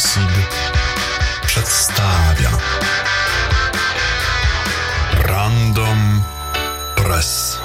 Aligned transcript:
Lucid 0.00 0.48
przedstawia 1.46 2.58
Random 5.12 6.22
Press. 6.96 7.58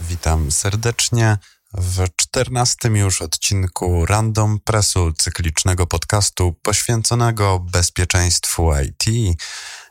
Witam 0.00 0.50
serdecznie 0.50 1.38
w 1.74 2.04
czternastym 2.16 2.96
już 2.96 3.22
odcinku 3.22 4.06
Random 4.06 4.60
Pressu 4.64 5.12
cyklicznego 5.12 5.86
podcastu 5.86 6.52
poświęconego 6.62 7.58
bezpieczeństwu 7.58 8.70
IT, 8.78 9.04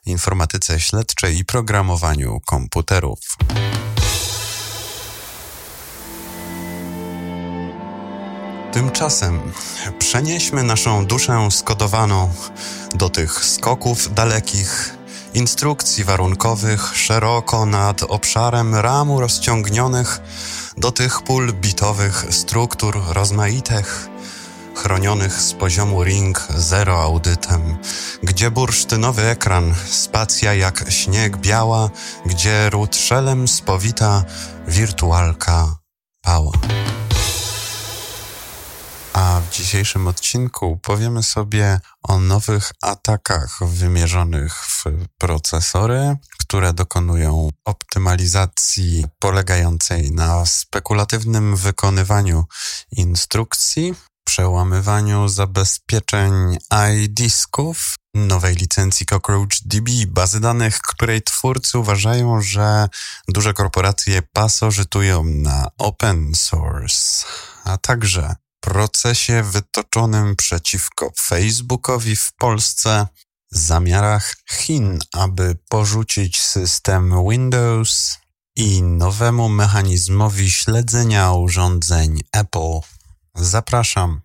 informatyce 0.05 0.79
śledczej 0.79 1.37
i 1.37 1.45
programowaniu 1.45 2.41
komputerów. 2.45 3.19
Tymczasem 8.75 9.39
przenieśmy 9.99 10.63
naszą 10.63 11.05
duszę 11.05 11.47
skodowaną 11.51 12.33
do 12.95 13.09
tych 13.09 13.45
skoków 13.45 14.13
dalekich, 14.13 14.95
instrukcji 15.33 16.03
warunkowych 16.03 16.91
szeroko 16.97 17.65
nad 17.65 18.03
obszarem 18.03 18.75
ramu 18.75 19.19
rozciągnionych, 19.19 20.21
do 20.77 20.91
tych 20.91 21.21
pól 21.21 21.53
bitowych 21.53 22.25
struktur 22.29 23.01
rozmaitych, 23.07 24.07
chronionych 24.75 25.41
z 25.41 25.53
poziomu 25.53 26.03
ring 26.03 26.47
zero 26.57 27.01
audytem, 27.01 27.77
gdzie 28.23 28.51
bursztynowy 28.51 29.29
ekran, 29.29 29.75
spacja 29.89 30.53
jak 30.53 30.85
śnieg 30.89 31.37
biała, 31.37 31.89
gdzie 32.25 32.69
ród 32.69 32.95
szelem 32.95 33.47
spowita 33.47 34.23
wirtualka 34.67 35.75
pała. 36.21 36.51
A 39.15 39.41
w 39.41 39.55
dzisiejszym 39.55 40.07
odcinku 40.07 40.79
powiemy 40.81 41.23
sobie 41.23 41.79
o 42.03 42.19
nowych 42.19 42.71
atakach 42.81 43.59
wymierzonych 43.61 44.55
w 44.55 44.83
procesory, 45.17 46.17
które 46.39 46.73
dokonują 46.73 47.49
optymalizacji 47.65 49.05
polegającej 49.19 50.11
na 50.11 50.45
spekulatywnym 50.45 51.55
wykonywaniu 51.55 52.45
instrukcji, 52.91 53.95
przełamywaniu 54.23 55.27
zabezpieczeń 55.27 56.57
iDisków, 56.95 57.95
nowej 58.15 58.55
licencji 58.55 59.05
CockroachDB, 59.05 59.89
bazy 60.07 60.39
danych, 60.39 60.79
której 60.81 61.21
twórcy 61.21 61.79
uważają, 61.79 62.41
że 62.41 62.87
duże 63.27 63.53
korporacje 63.53 64.21
pasożytują 64.33 65.23
na 65.23 65.67
open 65.77 66.35
source, 66.35 67.25
a 67.63 67.77
także 67.77 68.35
procesie 68.65 69.43
wytoczonym 69.43 70.35
przeciwko 70.35 71.11
Facebookowi 71.19 72.15
w 72.15 72.33
Polsce, 72.33 73.07
zamiarach 73.51 74.35
Chin, 74.51 74.99
aby 75.13 75.57
porzucić 75.69 76.41
system 76.41 77.13
Windows 77.29 78.17
i 78.55 78.83
nowemu 78.83 79.49
mechanizmowi 79.49 80.51
śledzenia 80.51 81.31
urządzeń 81.31 82.21
Apple. 82.31 82.79
Zapraszam. 83.35 84.24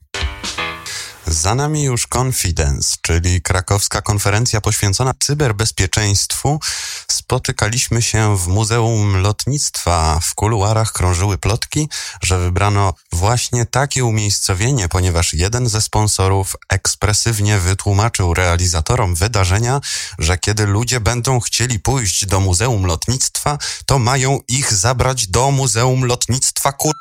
Za 1.27 1.55
nami 1.55 1.83
już 1.83 2.07
Confidence, 2.07 2.97
czyli 3.03 3.43
krakowska 3.43 4.03
konferencja 4.03 4.61
poświęcona 4.61 5.15
cyberbezpieczeństwu. 5.21 6.61
Spotykaliśmy 7.09 8.03
się 8.03 8.37
w 8.37 8.47
Muzeum 8.47 9.17
Lotnictwa. 9.17 10.21
W 10.23 10.35
kuluarach 10.35 10.93
krążyły 10.93 11.39
plotki, 11.39 11.89
że 12.23 12.39
wybrano 12.39 12.95
właśnie 13.13 13.67
takie 13.67 14.05
umiejscowienie, 14.05 14.89
ponieważ 14.89 15.35
jeden 15.35 15.69
ze 15.69 15.83
sponsorów 15.83 16.57
ekspresywnie 16.69 17.59
wytłumaczył 17.59 18.35
realizatorom 18.35 19.15
wydarzenia, 19.15 19.81
że 20.19 20.39
kiedy 20.39 20.67
ludzie 20.67 21.01
będą 21.01 21.41
chcieli 21.41 21.81
pójść 21.81 22.27
do 22.27 22.41
Muzeum 22.41 22.87
Lotnictwa, 22.87 23.59
to 23.87 23.99
mają 23.99 24.41
ich 24.49 24.73
zabrać 24.73 25.27
do 25.27 25.51
Muzeum 25.51 26.05
Lotnictwa 26.05 26.73
kur... 26.73 26.95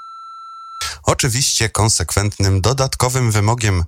Oczywiście 1.03 1.69
konsekwentnym 1.69 2.61
dodatkowym 2.61 3.31
wymogiem 3.31 3.83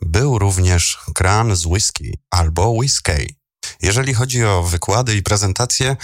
był 0.00 0.38
również 0.38 0.98
kran 1.14 1.56
z 1.56 1.66
whisky 1.66 2.18
albo 2.30 2.70
whisky. 2.70 3.36
Jeżeli 3.82 4.14
chodzi 4.14 4.44
o 4.44 4.62
wykłady 4.62 5.16
i 5.16 5.22
prezentacje, 5.22 5.96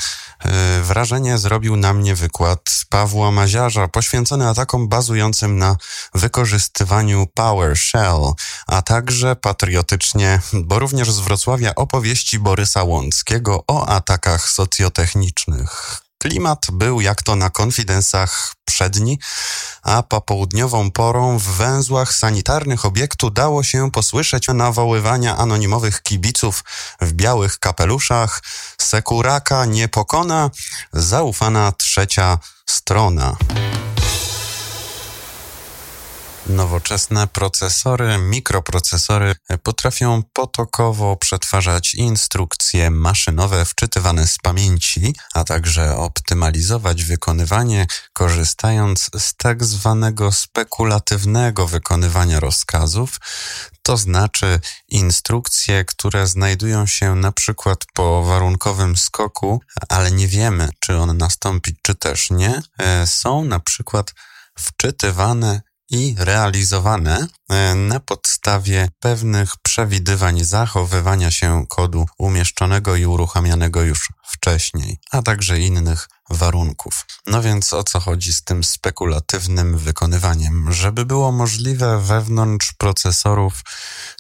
yy, 0.45 0.51
wrażenie 0.83 1.39
zrobił 1.39 1.77
na 1.77 1.93
mnie 1.93 2.15
wykład 2.15 2.61
Pawła 2.89 3.31
Maziarza 3.31 3.89
poświęcony 3.89 4.49
atakom 4.49 4.89
bazującym 4.89 5.59
na 5.59 5.77
wykorzystywaniu 6.15 7.27
PowerShell, 7.35 8.33
a 8.67 8.83
także 8.83 9.37
patriotycznie, 9.37 10.41
bo 10.53 10.79
również 10.79 11.13
z 11.13 11.19
Wrocławia 11.19 11.75
opowieści 11.75 12.39
Borysa 12.39 12.83
Łąckiego 12.83 13.65
o 13.67 13.89
atakach 13.89 14.51
socjotechnicznych. 14.51 16.03
Klimat 16.23 16.67
był 16.73 17.01
jak 17.01 17.23
to 17.23 17.37
na 17.37 17.51
konfidensach 17.51 18.55
przedni, 18.65 19.19
a 19.83 20.03
popołudniową 20.03 20.91
porą 20.91 21.39
w 21.39 21.43
węzłach 21.43 22.15
sanitarnych 22.15 22.85
obiektu 22.85 23.31
dało 23.31 23.63
się 23.63 23.91
posłyszeć 23.91 24.49
nawoływania 24.49 25.37
anonimowych 25.37 26.03
kibiców 26.03 26.65
w 27.01 27.13
białych 27.13 27.59
kapeluszach. 27.59 28.43
Sekuraka 28.79 29.65
nie 29.65 29.89
pokona, 29.89 30.51
zaufana 30.93 31.73
trzecia 31.73 32.39
strona. 32.67 33.37
Nowoczesne 36.47 37.27
procesory, 37.27 38.19
mikroprocesory 38.19 39.35
potrafią 39.63 40.23
potokowo 40.33 41.17
przetwarzać 41.17 41.95
instrukcje 41.95 42.91
maszynowe 42.91 43.65
wczytywane 43.65 44.27
z 44.27 44.39
pamięci, 44.39 45.15
a 45.35 45.45
także 45.45 45.97
optymalizować 45.97 47.05
wykonywanie, 47.05 47.87
korzystając 48.13 49.11
z 49.19 49.35
tak 49.37 49.65
zwanego 49.65 50.33
spekulatywnego 50.33 51.67
wykonywania 51.67 52.41
rozkazów, 52.41 53.19
to 53.83 53.97
znaczy 53.97 54.61
instrukcje, 54.89 55.85
które 55.85 56.27
znajdują 56.27 56.87
się 56.87 57.15
na 57.15 57.33
przykład 57.33 57.79
po 57.95 58.23
warunkowym 58.23 58.97
skoku, 58.97 59.61
ale 59.89 60.11
nie 60.11 60.29
wiemy, 60.29 60.69
czy 60.81 60.99
on 60.99 61.19
nastąpi, 61.19 61.77
czy 61.83 61.95
też 61.95 62.31
nie, 62.31 62.63
są 63.07 63.45
na 63.45 63.61
przykład 63.61 64.15
wczytywane 64.59 65.61
i 65.93 66.15
realizowane 66.19 67.27
e, 67.49 67.75
na 67.75 68.01
podstawie 68.01 68.89
pewnych 69.01 69.57
przewidywań 69.57 70.45
zachowywania 70.45 71.31
się 71.31 71.67
kodu 71.69 72.07
umieszczonego 72.19 72.97
i 72.97 73.07
uruchamianego 73.07 73.83
już 73.83 74.13
wcześniej, 74.25 74.99
a 75.11 75.23
także 75.23 75.59
innych 75.59 76.09
warunków. 76.31 77.07
No 77.27 77.43
więc 77.43 77.73
o 77.73 77.85
co 77.85 78.01
chodzi 78.01 78.33
z 78.33 78.45
tym 78.45 78.65
spekulatywnym 78.65 79.79
wykonywaniem? 79.79 80.73
Żeby 80.73 81.07
było 81.07 81.33
możliwe 81.33 82.01
wewnątrz 82.01 82.73
procesorów, 82.79 83.63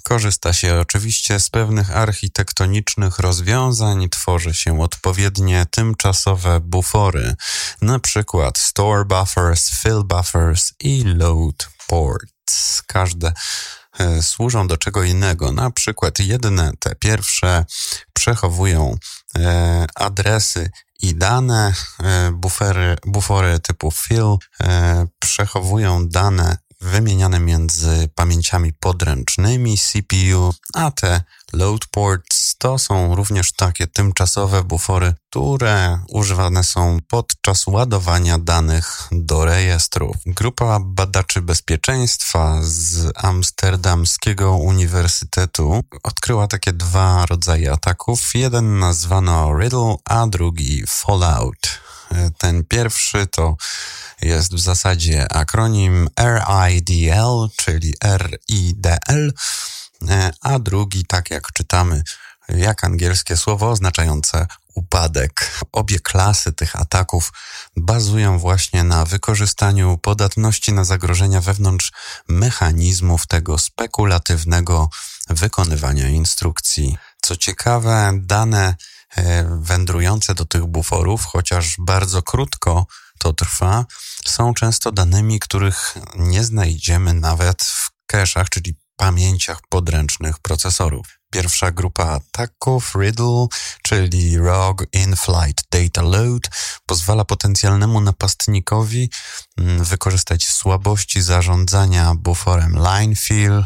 korzysta 0.02 0.52
się 0.52 0.80
oczywiście 0.80 1.40
z 1.40 1.50
pewnych 1.50 1.96
architektonicznych 1.96 3.18
rozwiązań, 3.18 4.08
tworzy 4.08 4.54
się 4.54 4.80
odpowiednie 4.80 5.66
tymczasowe 5.70 6.60
bufory, 6.60 7.34
na 7.82 7.98
przykład 7.98 8.58
store 8.58 9.04
buffers, 9.04 9.70
fill 9.82 10.04
buffers 10.04 10.72
i 10.80 11.04
load 11.04 11.71
ports. 11.92 12.82
Każde 12.86 13.32
e, 13.98 14.22
służą 14.22 14.66
do 14.66 14.76
czego 14.76 15.04
innego. 15.04 15.52
Na 15.52 15.70
przykład 15.70 16.18
jedne, 16.18 16.72
te 16.78 16.94
pierwsze, 16.94 17.64
przechowują 18.12 18.96
e, 19.38 19.86
adresy 19.94 20.70
i 21.02 21.14
dane, 21.14 21.74
e, 22.02 22.30
bufery, 22.32 22.96
bufory 23.06 23.60
typu 23.60 23.90
fill 23.90 24.36
przechowują 25.18 26.08
dane 26.08 26.56
wymieniane 26.80 27.40
między 27.40 28.08
pamięciami 28.14 28.72
podręcznymi 28.72 29.78
CPU, 29.78 30.54
a 30.74 30.90
te 30.90 31.22
load 31.52 31.86
ports 31.86 32.41
to 32.62 32.78
są 32.78 33.14
również 33.14 33.52
takie 33.52 33.86
tymczasowe 33.86 34.64
bufory, 34.64 35.14
które 35.30 35.98
używane 36.08 36.64
są 36.64 36.98
podczas 37.08 37.66
ładowania 37.66 38.38
danych 38.38 39.08
do 39.12 39.44
rejestrów. 39.44 40.16
Grupa 40.26 40.78
badaczy 40.80 41.40
bezpieczeństwa 41.40 42.58
z 42.62 43.12
Amsterdamskiego 43.16 44.56
Uniwersytetu 44.56 45.80
odkryła 46.02 46.46
takie 46.46 46.72
dwa 46.72 47.26
rodzaje 47.26 47.72
ataków. 47.72 48.34
Jeden 48.34 48.78
nazwano 48.78 49.58
Riddle, 49.58 49.96
a 50.04 50.26
drugi 50.26 50.84
Fallout. 50.86 51.80
Ten 52.38 52.64
pierwszy 52.64 53.26
to 53.26 53.56
jest 54.20 54.54
w 54.54 54.60
zasadzie 54.60 55.32
akronim 55.32 56.08
RIDL, 56.18 57.48
czyli 57.56 57.94
RIDL, 58.04 59.32
a 60.40 60.58
drugi, 60.58 61.04
tak 61.04 61.30
jak 61.30 61.52
czytamy, 61.52 62.02
jak 62.56 62.84
angielskie 62.84 63.36
słowo 63.36 63.70
oznaczające 63.70 64.46
upadek. 64.74 65.50
Obie 65.72 66.00
klasy 66.00 66.52
tych 66.52 66.76
ataków 66.76 67.32
bazują 67.76 68.38
właśnie 68.38 68.84
na 68.84 69.04
wykorzystaniu 69.04 69.98
podatności 69.98 70.72
na 70.72 70.84
zagrożenia 70.84 71.40
wewnątrz 71.40 71.92
mechanizmów 72.28 73.26
tego 73.26 73.58
spekulatywnego 73.58 74.88
wykonywania 75.28 76.08
instrukcji. 76.08 76.96
Co 77.22 77.36
ciekawe, 77.36 78.12
dane 78.14 78.74
e, 79.16 79.44
wędrujące 79.60 80.34
do 80.34 80.44
tych 80.44 80.66
buforów, 80.66 81.24
chociaż 81.24 81.76
bardzo 81.78 82.22
krótko 82.22 82.86
to 83.18 83.32
trwa, 83.32 83.84
są 84.26 84.54
często 84.54 84.92
danymi, 84.92 85.40
których 85.40 85.94
nie 86.16 86.44
znajdziemy 86.44 87.14
nawet 87.14 87.62
w 87.62 87.90
cache'ach, 88.12 88.48
czyli 88.48 88.74
pamięciach 88.96 89.60
podręcznych 89.68 90.38
procesorów. 90.38 91.21
Pierwsza 91.32 91.70
grupa 91.70 92.04
ataków, 92.04 92.94
Riddle, 92.94 93.46
czyli 93.82 94.38
Rogue 94.38 94.84
In-Flight 94.92 95.64
Data 95.70 96.02
Load, 96.02 96.50
pozwala 96.86 97.24
potencjalnemu 97.24 98.00
napastnikowi 98.00 99.10
mm, 99.58 99.84
wykorzystać 99.84 100.46
słabości 100.46 101.22
zarządzania 101.22 102.14
buforem 102.14 102.72
line 102.72 103.16
fill 103.16 103.64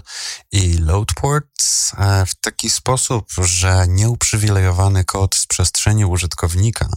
i 0.53 0.79
load 0.79 1.09
ports 1.15 1.93
e, 1.99 2.27
w 2.27 2.35
taki 2.35 2.71
sposób, 2.71 3.27
że 3.43 3.87
nieuprzywilejowany 3.89 5.05
kod 5.05 5.35
z 5.35 5.47
przestrzeni 5.47 6.05
użytkownika 6.05 6.89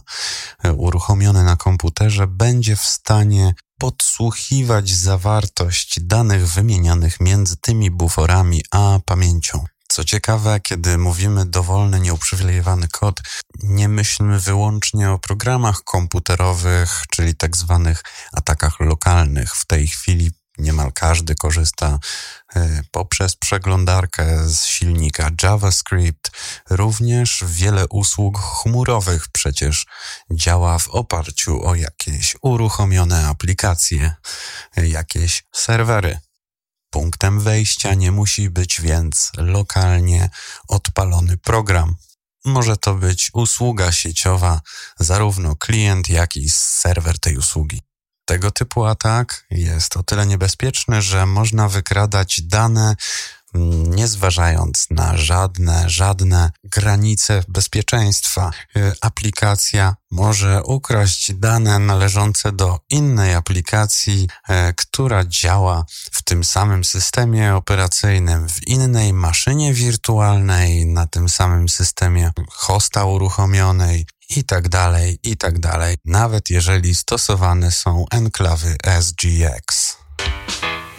e, 0.64 0.72
uruchomiony 0.72 1.44
na 1.44 1.56
komputerze 1.56 2.26
będzie 2.26 2.76
w 2.76 2.84
stanie 2.84 3.54
podsłuchiwać 3.78 4.90
zawartość 4.90 6.00
danych 6.00 6.48
wymienianych 6.48 7.20
między 7.20 7.56
tymi 7.56 7.90
buforami 7.90 8.62
a 8.70 8.98
pamięcią. 9.04 9.64
Co 9.92 10.04
ciekawe, 10.04 10.60
kiedy 10.60 10.98
mówimy 10.98 11.46
dowolny, 11.46 12.00
nieuprzywilejowany 12.00 12.88
kod, 12.88 13.20
nie 13.62 13.88
myślmy 13.88 14.40
wyłącznie 14.40 15.10
o 15.10 15.18
programach 15.18 15.84
komputerowych, 15.84 17.02
czyli 17.10 17.34
tak 17.34 17.56
zwanych 17.56 18.02
atakach 18.32 18.80
lokalnych. 18.80 19.56
W 19.56 19.66
tej 19.66 19.86
chwili 19.86 20.30
niemal 20.58 20.92
każdy 20.92 21.34
korzysta 21.34 21.98
e, 22.54 22.82
poprzez 22.90 23.36
przeglądarkę 23.36 24.48
z 24.48 24.64
silnika 24.64 25.30
JavaScript. 25.42 26.30
Również 26.70 27.44
wiele 27.46 27.88
usług 27.88 28.38
chmurowych 28.38 29.28
przecież 29.32 29.86
działa 30.30 30.78
w 30.78 30.88
oparciu 30.88 31.66
o 31.66 31.74
jakieś 31.74 32.36
uruchomione 32.42 33.26
aplikacje, 33.26 34.14
e, 34.76 34.88
jakieś 34.88 35.44
serwery. 35.52 36.18
Punktem 36.90 37.40
wejścia 37.40 37.94
nie 37.94 38.12
musi 38.12 38.50
być 38.50 38.80
więc 38.80 39.32
lokalnie 39.36 40.30
odpalony 40.68 41.36
program. 41.36 41.96
Może 42.44 42.76
to 42.76 42.94
być 42.94 43.30
usługa 43.32 43.92
sieciowa, 43.92 44.60
zarówno 44.98 45.56
klient, 45.56 46.08
jak 46.08 46.36
i 46.36 46.50
serwer 46.50 47.18
tej 47.18 47.36
usługi. 47.36 47.82
Tego 48.24 48.50
typu 48.50 48.84
atak 48.84 49.46
jest 49.50 49.96
o 49.96 50.02
tyle 50.02 50.26
niebezpieczny, 50.26 51.02
że 51.02 51.26
można 51.26 51.68
wykradać 51.68 52.40
dane 52.42 52.96
nie 53.54 54.08
zważając 54.08 54.86
na 54.90 55.16
żadne, 55.16 55.90
żadne 55.90 56.50
granice 56.64 57.44
bezpieczeństwa. 57.48 58.50
Y, 58.76 58.92
aplikacja 59.00 59.96
może 60.10 60.62
ukraść 60.62 61.34
dane 61.34 61.78
należące 61.78 62.52
do 62.52 62.78
innej 62.90 63.34
aplikacji, 63.34 64.28
y, 64.50 64.52
która 64.76 65.24
działa 65.24 65.84
w 66.12 66.22
tym 66.22 66.44
samym 66.44 66.84
systemie 66.84 67.54
operacyjnym, 67.54 68.48
w 68.48 68.68
innej 68.68 69.12
maszynie 69.12 69.74
wirtualnej, 69.74 70.86
na 70.86 71.06
tym 71.06 71.28
samym 71.28 71.68
systemie 71.68 72.30
hosta 72.50 73.04
uruchomionej 73.04 74.06
i 74.36 74.44
tak 74.44 74.68
dalej, 74.68 75.18
i 75.22 75.36
tak 75.36 75.58
dalej, 75.58 75.96
nawet 76.04 76.50
jeżeli 76.50 76.94
stosowane 76.94 77.70
są 77.70 78.04
enklawy 78.10 78.76
SGX. 79.00 79.96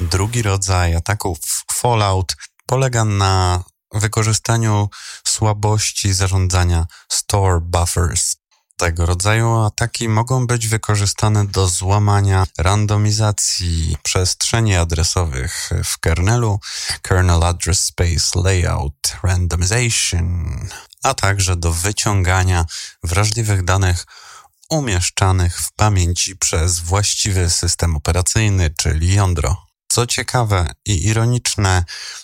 Drugi 0.01 0.41
rodzaj 0.41 0.95
ataków 0.95 1.39
Fallout 1.71 2.35
polega 2.65 3.05
na 3.05 3.63
wykorzystaniu 3.93 4.89
słabości 5.27 6.13
zarządzania 6.13 6.85
store 7.11 7.59
buffers. 7.61 8.35
Tego 8.77 9.05
rodzaju 9.05 9.55
ataki 9.59 10.09
mogą 10.09 10.47
być 10.47 10.67
wykorzystane 10.67 11.47
do 11.47 11.67
złamania 11.67 12.45
randomizacji 12.57 13.97
przestrzeni 14.03 14.75
adresowych 14.75 15.69
w 15.83 15.99
kernelu, 15.99 16.59
kernel 17.01 17.43
address 17.43 17.83
space 17.83 18.39
layout 18.43 19.17
randomization, 19.23 20.69
a 21.03 21.13
także 21.13 21.55
do 21.55 21.71
wyciągania 21.71 22.65
wrażliwych 23.03 23.63
danych 23.63 24.05
umieszczanych 24.69 25.59
w 25.59 25.71
pamięci 25.71 26.35
przez 26.35 26.79
właściwy 26.79 27.49
system 27.49 27.95
operacyjny, 27.95 28.69
czyli 28.77 29.13
jądro. 29.13 29.70
Co 29.91 30.05
ciekawe 30.05 30.67
i 30.85 31.07
ironiczne, 31.07 31.83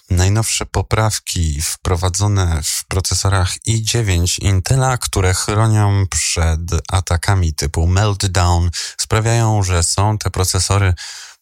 najnowsze 0.10 0.66
poprawki 0.66 1.62
wprowadzone 1.62 2.62
w 2.64 2.86
procesorach 2.86 3.56
i9 3.68 4.44
Intela, 4.44 4.98
które 4.98 5.34
chronią 5.34 6.06
przed 6.10 6.62
atakami 6.92 7.54
typu 7.54 7.88
meltdown, 7.88 8.70
sprawiają, 8.98 9.64
że 9.64 9.84
są 9.84 10.18
te 10.18 10.30
procesory 10.30 10.94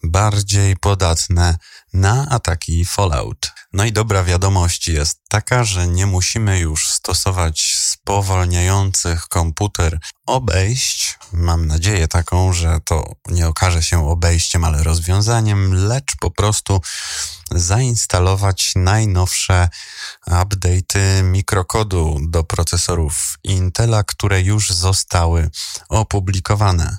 bardziej 0.03 0.77
podatne 0.77 1.57
na 1.93 2.29
ataki 2.29 2.85
Fallout. 2.85 3.51
No 3.73 3.85
i 3.85 3.91
dobra 3.91 4.23
wiadomość 4.23 4.87
jest 4.87 5.19
taka, 5.29 5.63
że 5.63 5.87
nie 5.87 6.05
musimy 6.05 6.59
już 6.59 6.87
stosować 6.87 7.74
spowalniających 8.05 9.27
komputer 9.27 9.99
obejść. 10.25 11.17
Mam 11.31 11.67
nadzieję 11.67 12.07
taką, 12.07 12.53
że 12.53 12.79
to 12.85 13.15
nie 13.27 13.47
okaże 13.47 13.83
się 13.83 14.09
obejściem, 14.09 14.63
ale 14.63 14.83
rozwiązaniem, 14.83 15.87
lecz 15.87 16.15
po 16.19 16.31
prostu 16.31 16.81
zainstalować 17.51 18.71
najnowsze 18.75 19.69
update'y 20.27 21.23
mikrokodu 21.23 22.17
do 22.21 22.43
procesorów 22.43 23.37
Intela, 23.43 24.03
które 24.03 24.41
już 24.41 24.71
zostały 24.71 25.49
opublikowane. 25.89 26.97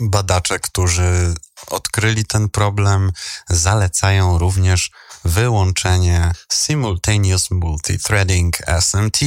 Badacze, 0.00 0.58
którzy 0.58 1.34
odkryli 1.66 2.24
ten 2.24 2.48
problem, 2.48 3.12
zalecają 3.48 4.38
również 4.38 4.90
wyłączenie 5.24 6.32
Simultaneous 6.52 7.50
Multithreading 7.50 8.56
SMT, 8.80 9.18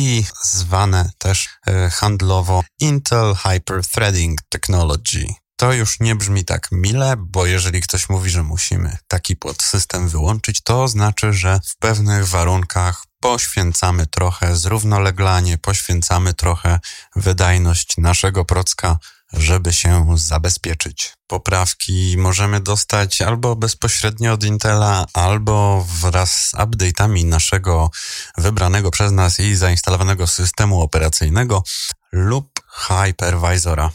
zwane 0.43 1.11
też 1.17 1.49
e, 1.67 1.89
handlowo 1.89 2.63
Intel 2.79 3.35
Hyperthreading 3.35 4.39
Technology. 4.49 5.25
To 5.55 5.73
już 5.73 5.99
nie 5.99 6.15
brzmi 6.15 6.45
tak 6.45 6.67
mile, 6.71 7.15
bo 7.17 7.45
jeżeli 7.45 7.81
ktoś 7.81 8.09
mówi, 8.09 8.29
że 8.29 8.43
musimy 8.43 8.97
taki 9.07 9.35
podsystem 9.35 10.09
wyłączyć, 10.09 10.61
to 10.63 10.87
znaczy, 10.87 11.33
że 11.33 11.59
w 11.65 11.77
pewnych 11.77 12.27
warunkach 12.27 13.05
poświęcamy 13.19 14.07
trochę 14.07 14.55
zrównoleglanie, 14.55 15.57
poświęcamy 15.57 16.33
trochę 16.33 16.79
wydajność 17.15 17.97
naszego 17.97 18.45
procka 18.45 18.97
żeby 19.33 19.73
się 19.73 20.05
zabezpieczyć. 20.15 21.13
Poprawki 21.27 22.15
możemy 22.17 22.61
dostać 22.61 23.21
albo 23.21 23.55
bezpośrednio 23.55 24.33
od 24.33 24.43
Intela, 24.43 25.05
albo 25.13 25.85
wraz 26.01 26.31
z 26.31 26.53
update'ami 26.53 27.25
naszego 27.25 27.89
wybranego 28.37 28.91
przez 28.91 29.11
nas 29.11 29.39
i 29.39 29.55
zainstalowanego 29.55 30.27
systemu 30.27 30.81
operacyjnego 30.81 31.63
lub 32.11 32.61
hypervisora. 32.67 33.91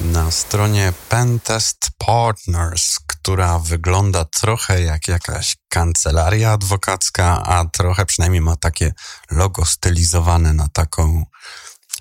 Na 0.00 0.30
stronie 0.30 0.92
Pentest 1.08 1.90
Partners, 1.98 2.98
która 3.06 3.58
wygląda 3.58 4.24
trochę 4.24 4.82
jak 4.82 5.08
jakaś 5.08 5.56
kancelaria 5.68 6.52
adwokacka, 6.52 7.42
a 7.42 7.64
trochę 7.64 8.06
przynajmniej 8.06 8.40
ma 8.40 8.56
takie 8.56 8.92
logo 9.30 9.64
stylizowane 9.64 10.52
na 10.52 10.68
taką 10.68 11.24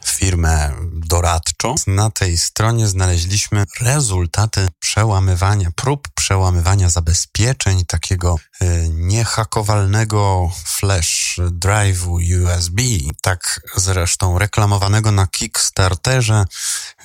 firmę 0.06 0.74
doradczą. 0.94 1.76
Na 1.88 2.10
tej 2.10 2.38
stronie 2.38 2.88
znaleźliśmy 2.88 3.66
rezultaty 3.82 4.68
przełamywania, 4.80 5.72
prób 5.76 6.08
przełamywania 6.16 6.90
zabezpieczeń 6.90 7.86
takiego 7.86 8.36
e, 8.62 8.90
niehakowalnego 8.90 10.52
flash 10.66 11.40
drive'u 11.40 12.44
USB, 12.44 12.82
tak 13.22 13.62
zresztą 13.76 14.40
reklamowanego 14.40 15.12
na 15.12 15.28
Kickstarterze 15.28 16.46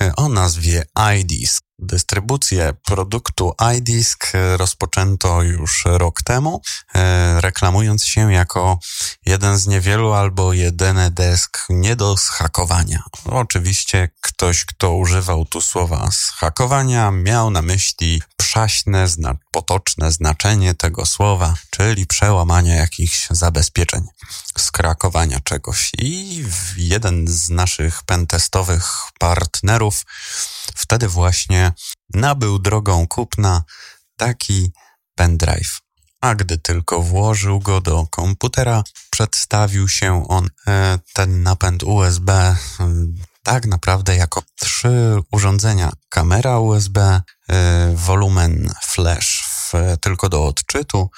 e, 0.00 0.16
o 0.16 0.28
nazwie 0.28 0.84
iDisk. 1.18 1.71
Dystrybucję 1.82 2.72
produktu 2.84 3.54
iDisk 3.76 4.32
rozpoczęto 4.56 5.42
już 5.42 5.84
rok 5.86 6.22
temu, 6.22 6.62
e, 6.94 7.40
reklamując 7.40 8.04
się 8.04 8.32
jako 8.32 8.78
jeden 9.26 9.58
z 9.58 9.66
niewielu 9.66 10.12
albo 10.12 10.52
jedyny 10.52 11.10
desk 11.10 11.66
nie 11.68 11.96
do 11.96 12.16
zhakowania. 12.16 13.02
Oczywiście 13.24 14.08
ktoś, 14.20 14.64
kto 14.64 14.94
używał 14.94 15.44
tu 15.44 15.60
słowa 15.60 16.08
zhakowania, 16.10 17.10
miał 17.10 17.50
na 17.50 17.62
myśli 17.62 18.22
przaśne, 18.36 19.08
zna 19.08 19.34
potoczne 19.50 20.12
znaczenie 20.12 20.74
tego 20.74 21.06
słowa, 21.06 21.54
czyli 21.70 22.06
przełamania 22.06 22.74
jakichś 22.74 23.26
zabezpieczeń, 23.30 24.06
skrakowania 24.58 25.40
czegoś. 25.40 25.90
I 25.98 26.44
jeden 26.76 27.28
z 27.28 27.50
naszych 27.50 28.02
pentestowych 28.02 28.92
partnerów 29.18 30.04
wtedy 30.74 31.08
właśnie 31.08 31.71
nabył 32.14 32.58
drogą 32.58 33.06
kupna 33.08 33.62
taki 34.16 34.72
pendrive. 35.14 35.80
A 36.20 36.34
gdy 36.34 36.58
tylko 36.58 37.02
włożył 37.02 37.60
go 37.60 37.80
do 37.80 38.06
komputera, 38.10 38.82
przedstawił 39.10 39.88
się 39.88 40.28
on, 40.28 40.50
e, 40.66 40.98
ten 41.12 41.42
napęd 41.42 41.82
USB, 41.82 42.56
tak 43.42 43.66
naprawdę 43.66 44.16
jako 44.16 44.42
trzy 44.60 45.22
urządzenia. 45.32 45.92
Kamera 46.08 46.58
USB, 46.58 46.98
e, 47.00 47.22
wolumen 47.96 48.72
flash 48.82 49.44
w, 49.44 49.72
tylko 50.00 50.28
do 50.28 50.46
odczytu 50.46 51.10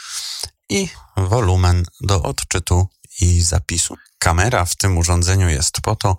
i 0.68 0.88
wolumen 1.16 1.84
do 2.00 2.22
odczytu 2.22 2.88
i 3.20 3.42
zapisu. 3.42 3.96
Kamera 4.18 4.64
w 4.64 4.76
tym 4.76 4.98
urządzeniu 4.98 5.48
jest 5.48 5.80
po 5.80 5.96
to, 5.96 6.16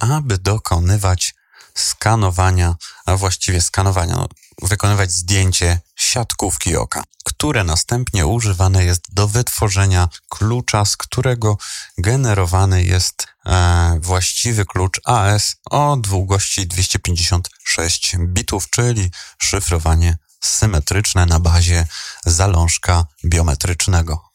aby 0.00 0.38
dokonywać 0.38 1.34
skanowania, 1.74 2.74
a 3.06 3.16
właściwie 3.16 3.60
skanowania, 3.60 4.14
no, 4.14 4.28
wykonywać 4.62 5.12
zdjęcie 5.12 5.80
siatkówki 5.96 6.76
oka, 6.76 7.02
które 7.24 7.64
następnie 7.64 8.26
używane 8.26 8.84
jest 8.84 9.04
do 9.12 9.28
wytworzenia 9.28 10.08
klucza, 10.28 10.84
z 10.84 10.96
którego 10.96 11.58
generowany 11.98 12.84
jest 12.84 13.26
e, 13.46 13.98
właściwy 14.00 14.64
klucz 14.64 15.00
AS 15.04 15.56
o 15.70 15.96
długości 15.96 16.66
256 16.66 18.16
bitów, 18.18 18.70
czyli 18.70 19.10
szyfrowanie 19.38 20.18
symetryczne 20.40 21.26
na 21.26 21.40
bazie 21.40 21.86
zalążka 22.26 23.06
biometrycznego. 23.24 24.31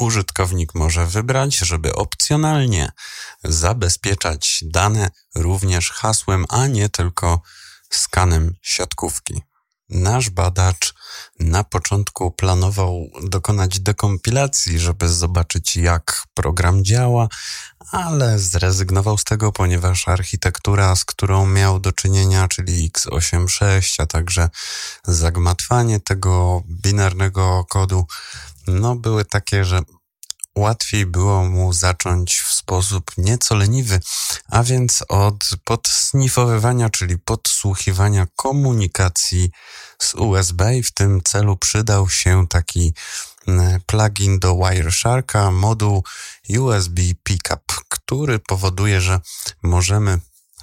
Użytkownik 0.00 0.74
może 0.74 1.06
wybrać, 1.06 1.56
żeby 1.56 1.94
opcjonalnie 1.94 2.92
zabezpieczać 3.44 4.64
dane 4.66 5.10
również 5.34 5.90
hasłem, 5.90 6.44
a 6.48 6.66
nie 6.66 6.88
tylko 6.88 7.40
skanem 7.90 8.54
siatkówki. 8.62 9.42
Nasz 9.88 10.30
badacz 10.30 10.94
na 11.40 11.64
początku 11.64 12.30
planował 12.30 13.06
dokonać 13.22 13.80
dekompilacji, 13.80 14.78
żeby 14.78 15.08
zobaczyć, 15.08 15.76
jak 15.76 16.22
program 16.34 16.84
działa, 16.84 17.28
ale 17.90 18.38
zrezygnował 18.38 19.18
z 19.18 19.24
tego, 19.24 19.52
ponieważ 19.52 20.08
architektura, 20.08 20.96
z 20.96 21.04
którą 21.04 21.46
miał 21.46 21.80
do 21.80 21.92
czynienia, 21.92 22.48
czyli 22.48 22.90
x86, 22.90 24.02
a 24.02 24.06
także 24.06 24.48
zagmatwanie 25.04 26.00
tego 26.00 26.62
binarnego 26.66 27.64
kodu, 27.68 28.06
no 28.66 28.96
były 28.96 29.24
takie, 29.24 29.64
że 29.64 29.82
łatwiej 30.56 31.06
było 31.06 31.44
mu 31.44 31.72
zacząć 31.72 32.40
w 32.40 32.52
sposób 32.52 33.10
nieco 33.18 33.54
leniwy, 33.54 34.00
a 34.48 34.62
więc 34.62 35.04
od 35.08 35.48
podsnifowywania, 35.64 36.90
czyli 36.90 37.18
podsłuchiwania 37.18 38.26
komunikacji 38.36 39.50
z 39.98 40.14
USB 40.14 40.76
i 40.76 40.82
w 40.82 40.92
tym 40.92 41.20
celu 41.24 41.56
przydał 41.56 42.10
się 42.10 42.48
taki 42.48 42.94
mm, 43.46 43.80
plugin 43.86 44.38
do 44.38 44.56
Wiresharka, 44.56 45.50
moduł 45.50 46.04
USB 46.58 47.02
Pickup, 47.22 47.64
który 47.88 48.38
powoduje, 48.38 49.00
że 49.00 49.20
możemy 49.62 50.18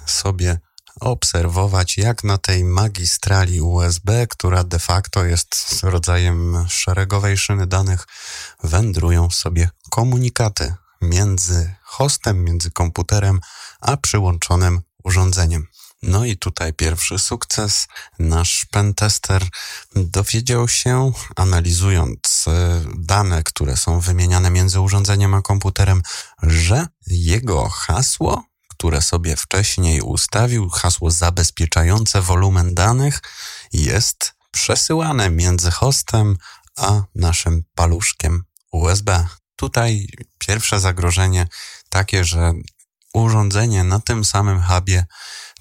sobie 0.06 0.58
obserwować, 1.00 1.98
jak 1.98 2.24
na 2.24 2.38
tej 2.38 2.64
magistrali 2.64 3.60
USB, 3.60 4.26
która 4.26 4.64
de 4.64 4.78
facto 4.78 5.24
jest 5.24 5.80
rodzajem 5.82 6.66
szeregowej 6.68 7.38
szyny 7.38 7.66
danych, 7.66 8.06
wędrują 8.62 9.30
sobie 9.30 9.70
komunikaty 9.90 10.74
między 11.02 11.74
hostem, 11.82 12.44
między 12.44 12.70
komputerem, 12.70 13.40
a 13.80 13.96
przyłączonym 13.96 14.80
urządzeniem. 15.04 15.66
No 16.02 16.24
i 16.24 16.36
tutaj 16.36 16.72
pierwszy 16.72 17.18
sukces. 17.18 17.88
Nasz 18.18 18.66
pentester 18.70 19.44
dowiedział 19.96 20.68
się, 20.68 21.12
analizując 21.36 22.44
e, 22.48 22.80
dane, 22.98 23.42
które 23.42 23.76
są 23.76 24.00
wymieniane 24.00 24.50
między 24.50 24.80
urządzeniem 24.80 25.34
a 25.34 25.42
komputerem, 25.42 26.02
że 26.42 26.86
jego 27.06 27.68
hasło 27.68 28.44
które 28.78 29.02
sobie 29.02 29.36
wcześniej 29.36 30.00
ustawił, 30.00 30.68
hasło 30.68 31.10
zabezpieczające 31.10 32.22
wolumen 32.22 32.74
danych, 32.74 33.20
jest 33.72 34.34
przesyłane 34.50 35.30
między 35.30 35.70
hostem 35.70 36.36
a 36.76 37.02
naszym 37.14 37.64
paluszkiem 37.74 38.44
USB. 38.72 39.26
Tutaj 39.56 40.08
pierwsze 40.38 40.80
zagrożenie 40.80 41.48
takie, 41.88 42.24
że 42.24 42.52
urządzenie 43.14 43.84
na 43.84 44.00
tym 44.00 44.24
samym 44.24 44.62
hubie 44.62 45.06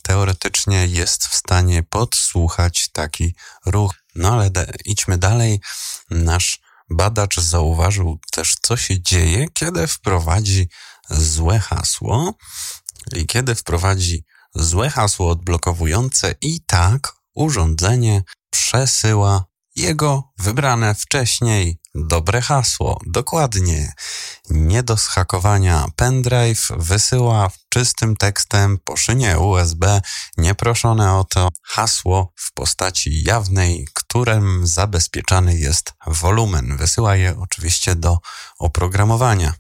teoretycznie 0.02 0.88
jest 0.88 1.28
w 1.28 1.36
stanie 1.36 1.84
podsłuchać 1.84 2.90
taki 2.92 3.36
ruch. 3.66 3.94
No 4.16 4.34
ale 4.34 4.50
idźmy 4.86 5.18
dalej. 5.18 5.62
Nasz 6.10 6.60
badacz 6.90 7.40
zauważył 7.40 8.20
też, 8.32 8.56
co 8.62 8.78
się 8.78 9.02
dzieje, 9.02 9.46
kiedy 9.54 9.88
wprowadzi 9.88 10.70
złe 11.10 11.60
hasło 11.60 12.34
i 13.16 13.26
kiedy 13.26 13.56
wprowadzi 13.56 14.24
złe 14.56 14.90
hasło 14.90 15.30
odblokowujące 15.30 16.36
i 16.42 16.62
tak 16.66 17.14
urządzenie 17.36 18.24
przesyła 18.50 19.46
jego 19.76 20.24
wybrane 20.38 20.96
wcześniej 20.96 21.80
dobre 21.96 22.42
hasło. 22.42 23.00
Dokładnie. 23.06 23.94
Nie 24.50 24.84
do 24.84 24.98
schakowania 24.98 25.88
pendrive 25.96 26.68
wysyła 26.78 27.52
czystym 27.70 28.16
tekstem 28.16 28.78
po 28.84 28.98
szynie 28.98 29.40
USB 29.40 30.02
nieproszone 30.38 31.14
o 31.14 31.24
to 31.24 31.50
hasło 31.64 32.34
w 32.36 32.54
postaci 32.54 33.24
jawnej, 33.24 33.88
którym 33.94 34.68
zabezpieczany 34.68 35.58
jest 35.58 35.94
wolumen. 36.08 36.78
Wysyła 36.78 37.16
je 37.16 37.40
oczywiście 37.40 37.96
do 37.96 38.18
oprogramowania 38.60 39.54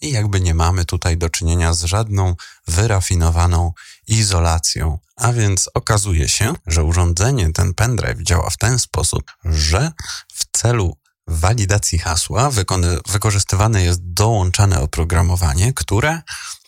i 0.00 0.10
jakby 0.10 0.40
nie 0.40 0.54
mamy 0.54 0.84
tutaj 0.84 1.18
do 1.18 1.30
czynienia 1.30 1.74
z 1.74 1.84
żadną 1.84 2.34
wyrafinowaną 2.66 3.72
izolacją. 4.06 4.98
A 5.16 5.32
więc 5.32 5.70
okazuje 5.74 6.28
się, 6.28 6.54
że 6.66 6.84
urządzenie, 6.84 7.52
ten 7.52 7.74
pendrive 7.74 8.22
działa 8.22 8.50
w 8.50 8.56
ten 8.56 8.78
sposób, 8.78 9.22
że 9.44 9.92
w 10.34 10.58
celu 10.58 10.96
walidacji 11.26 11.98
hasła 11.98 12.50
wykorzystywane 13.08 13.84
jest 13.84 14.00
dołączane 14.02 14.80
oprogramowanie, 14.80 15.72
które 15.72 16.22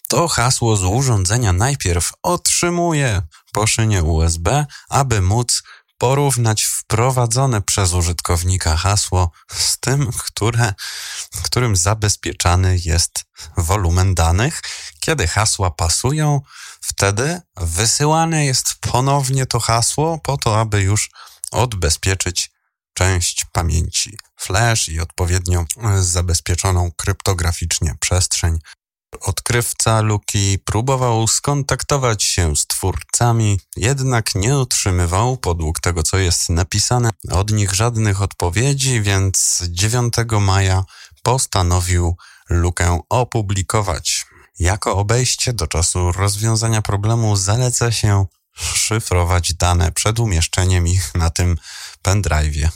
to 0.09 0.29
hasło 0.29 0.77
z 0.77 0.85
urządzenia 0.85 1.53
najpierw 1.53 2.13
otrzymuje 2.23 3.23
po 3.53 3.67
szynie 3.67 4.03
USB, 4.03 4.67
aby 4.89 5.23
móc 5.23 5.63
porównać 5.99 6.65
wprowadzone 6.65 7.63
przez 7.63 7.93
użytkownika 7.93 8.77
hasło 8.77 9.31
z 9.53 9.79
tym, 9.81 10.13
które, 10.13 10.75
którym 11.43 11.77
zabezpieczany 11.77 12.79
jest 12.85 13.25
wolumen 13.57 14.15
danych. 14.15 14.63
Kiedy 15.01 15.29
hasła 15.29 15.71
pasują, 15.71 16.41
wtedy 16.81 17.41
wysyłane 17.57 18.45
jest 18.45 18.75
ponownie 18.81 19.47
to 19.47 19.61
hasło 19.61 20.19
po 20.19 20.37
to, 20.37 20.61
aby 20.61 20.83
już 20.83 21.11
odbezpieczyć 21.51 22.51
część 22.95 23.45
pamięci 23.53 24.19
flash 24.41 24.89
i 24.89 25.01
odpowiednio 25.01 25.65
zabezpieczoną 26.01 26.91
kryptograficznie 26.97 27.95
przestrzeń 28.01 28.59
Odkrywca 29.21 30.01
Luki 30.01 30.59
próbował 30.65 31.29
skontaktować 31.29 32.23
się 32.25 32.57
z 32.57 32.67
twórcami, 32.67 33.61
jednak 33.77 34.35
nie 34.35 34.57
otrzymywał, 34.57 35.37
podług 35.37 35.81
tego 35.81 36.03
co 36.03 36.19
jest 36.19 36.49
napisane, 36.49 37.11
od 37.31 37.51
nich 37.51 37.75
żadnych 37.75 38.23
odpowiedzi, 38.23 39.03
więc 39.03 39.63
9 39.69 40.15
maja 40.41 40.85
postanowił 41.23 42.17
Lukę 42.51 43.01
opublikować. 43.09 44.27
Jako 44.59 44.97
obejście 44.97 45.53
do 45.53 45.67
czasu 45.67 46.13
rozwiązania 46.13 46.83
problemu 46.83 47.37
zaleca 47.37 47.93
się 47.93 48.27
szyfrować 48.57 49.55
dane 49.55 49.93
przed 49.93 50.19
umieszczeniem 50.19 50.87
ich 50.87 51.15
na 51.15 51.31
tym 51.31 51.57
pendrive'ie 52.03 52.69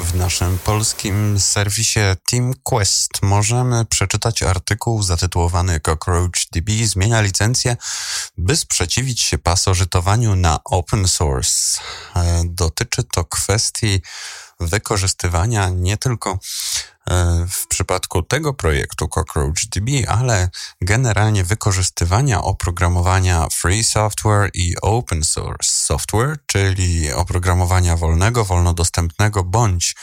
w 0.00 0.14
naszym 0.14 0.58
polskim 0.58 1.40
serwisie 1.40 2.00
Team 2.30 2.54
Quest 2.62 3.22
możemy 3.22 3.84
przeczytać 3.84 4.42
artykuł 4.42 5.02
zatytułowany 5.02 5.80
CockroachDB 5.80 6.70
zmienia 6.84 7.20
licencję, 7.20 7.76
by 8.38 8.56
sprzeciwić 8.56 9.20
się 9.20 9.38
pasożytowaniu 9.38 10.36
na 10.36 10.60
open 10.64 11.08
source. 11.08 11.80
E, 12.16 12.42
dotyczy 12.44 13.04
to 13.04 13.24
kwestii 13.24 14.02
wykorzystywania 14.60 15.68
nie 15.68 15.96
tylko 15.96 16.38
w 17.50 17.66
przypadku 17.68 18.22
tego 18.22 18.54
projektu 18.54 19.08
CockroachDB, 19.08 19.90
ale 20.08 20.50
generalnie 20.80 21.44
wykorzystywania 21.44 22.42
oprogramowania 22.42 23.46
free 23.52 23.84
software 23.84 24.50
i 24.54 24.74
open 24.82 25.24
source 25.24 25.70
software, 25.70 26.38
czyli 26.46 27.12
oprogramowania 27.12 27.96
wolnego, 27.96 28.44
wolnodostępnego 28.44 29.44
bądź 29.44 29.94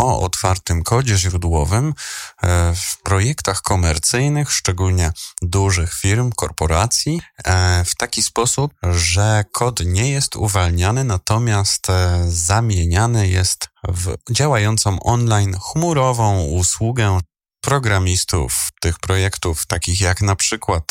o 0.00 0.20
otwartym 0.20 0.82
kodzie 0.82 1.16
źródłowym 1.16 1.94
e, 2.42 2.74
w 2.74 3.02
projektach 3.02 3.62
komercyjnych, 3.62 4.52
szczególnie 4.52 5.12
dużych 5.42 5.94
firm, 5.94 6.32
korporacji, 6.36 7.20
e, 7.44 7.84
w 7.84 7.94
taki 7.94 8.22
sposób, 8.22 8.74
że 8.82 9.44
kod 9.52 9.80
nie 9.84 10.10
jest 10.10 10.36
uwalniany, 10.36 11.04
natomiast 11.04 11.90
e, 11.90 12.24
zamieniany 12.28 13.28
jest 13.28 13.68
w 13.88 14.14
działającą 14.30 15.00
online 15.00 15.56
chmurową 15.58 16.44
usługę 16.44 17.20
programistów 17.60 18.68
tych 18.80 18.98
projektów, 18.98 19.66
takich 19.66 20.00
jak 20.00 20.20
na 20.20 20.36
przykład 20.36 20.84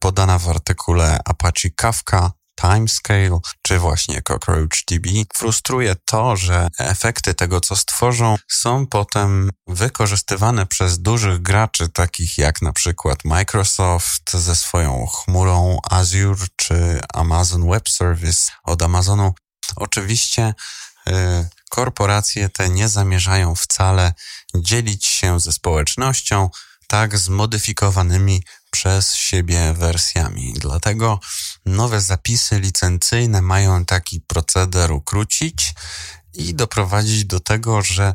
podana 0.00 0.38
w 0.38 0.48
artykule 0.48 1.20
Apache 1.24 1.70
Kafka, 1.76 2.32
Timescale 2.60 3.38
czy 3.62 3.78
właśnie 3.78 4.22
CockroachDB. 4.22 5.06
Frustruje 5.34 5.96
to, 6.04 6.36
że 6.36 6.68
efekty 6.78 7.34
tego, 7.34 7.60
co 7.60 7.76
stworzą, 7.76 8.36
są 8.48 8.86
potem 8.86 9.50
wykorzystywane 9.66 10.66
przez 10.66 10.98
dużych 10.98 11.42
graczy, 11.42 11.88
takich 11.88 12.38
jak 12.38 12.62
na 12.62 12.72
przykład 12.72 13.24
Microsoft 13.24 14.32
ze 14.32 14.56
swoją 14.56 15.06
chmurą 15.06 15.78
Azure 15.90 16.46
czy 16.56 17.00
Amazon 17.14 17.70
Web 17.70 17.88
Service 17.88 18.52
od 18.64 18.82
Amazonu. 18.82 19.34
Oczywiście 19.76 20.54
y, 21.08 21.12
korporacje 21.70 22.48
te 22.48 22.68
nie 22.68 22.88
zamierzają 22.88 23.54
wcale 23.54 24.12
dzielić 24.54 25.06
się 25.06 25.40
ze 25.40 25.52
społecznością 25.52 26.50
tak 26.86 27.18
zmodyfikowanymi 27.18 28.42
przez 28.70 29.14
siebie 29.14 29.72
wersjami. 29.72 30.54
Dlatego 30.56 31.20
nowe 31.66 32.00
zapisy 32.00 32.60
licencyjne 32.60 33.42
mają 33.42 33.84
taki 33.84 34.20
proceder 34.20 34.92
ukrócić 34.92 35.74
i 36.34 36.54
doprowadzić 36.54 37.24
do 37.24 37.40
tego, 37.40 37.82
że 37.82 38.14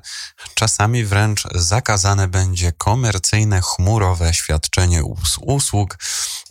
czasami 0.53 1.05
wręcz 1.05 1.47
zakazane 1.55 2.27
będzie 2.27 2.71
komercyjne, 2.71 3.61
chmurowe 3.61 4.33
świadczenie 4.33 5.03
usług 5.41 5.97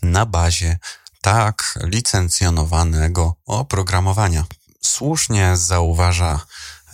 na 0.02 0.26
bazie 0.26 0.78
tak 1.20 1.78
licencjonowanego 1.82 3.34
oprogramowania. 3.46 4.44
Słusznie 4.82 5.56
zauważa 5.56 6.40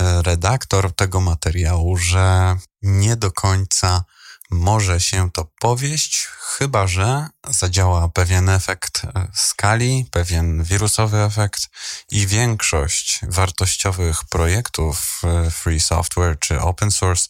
e, 0.01 0.23
redaktor 0.23 0.95
tego 0.95 1.21
materiału, 1.21 1.97
że 1.97 2.57
nie 2.83 3.17
do 3.17 3.33
końca 3.33 4.05
może 4.51 5.01
się 5.01 5.31
to 5.31 5.45
powieść, 5.61 6.27
chyba 6.27 6.87
że 6.87 7.27
zadziała 7.49 8.09
pewien 8.09 8.49
efekt 8.49 9.05
e, 9.05 9.29
skali, 9.35 10.07
pewien 10.11 10.65
wirusowy 10.65 11.19
efekt 11.19 11.69
i 12.11 12.27
większość 12.27 13.21
wartościowych 13.23 14.25
projektów 14.25 15.21
e, 15.25 15.51
free 15.51 15.81
software 15.81 16.39
czy 16.39 16.61
open 16.61 16.91
source 16.91 17.29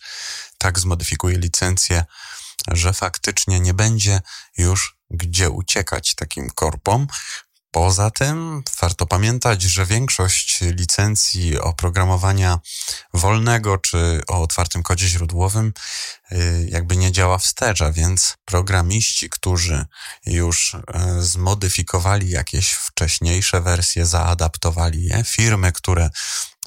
tak 0.58 0.78
zmodyfikuje 0.78 1.38
licencję, 1.38 2.04
że 2.68 2.92
faktycznie 2.92 3.60
nie 3.60 3.74
będzie 3.74 4.20
już 4.56 4.94
gdzie 5.10 5.50
uciekać 5.50 6.14
takim 6.14 6.50
korpom, 6.50 7.06
Poza 7.74 8.10
tym 8.10 8.62
warto 8.80 9.06
pamiętać, 9.06 9.62
że 9.62 9.86
większość 9.86 10.60
licencji 10.60 11.58
oprogramowania 11.58 12.58
wolnego 13.14 13.78
czy 13.78 14.20
o 14.28 14.42
otwartym 14.42 14.82
kodzie 14.82 15.08
źródłowym 15.08 15.72
y, 16.32 16.68
jakby 16.70 16.96
nie 16.96 17.12
działa 17.12 17.38
wstecz, 17.38 17.82
a 17.82 17.92
więc 17.92 18.36
programiści, 18.44 19.30
którzy 19.30 19.86
już 20.26 20.74
y, 20.74 20.78
zmodyfikowali 21.22 22.30
jakieś 22.30 22.72
wcześniejsze 22.72 23.60
wersje, 23.60 24.06
zaadaptowali 24.06 25.04
je, 25.04 25.24
firmy, 25.24 25.72
które 25.72 26.10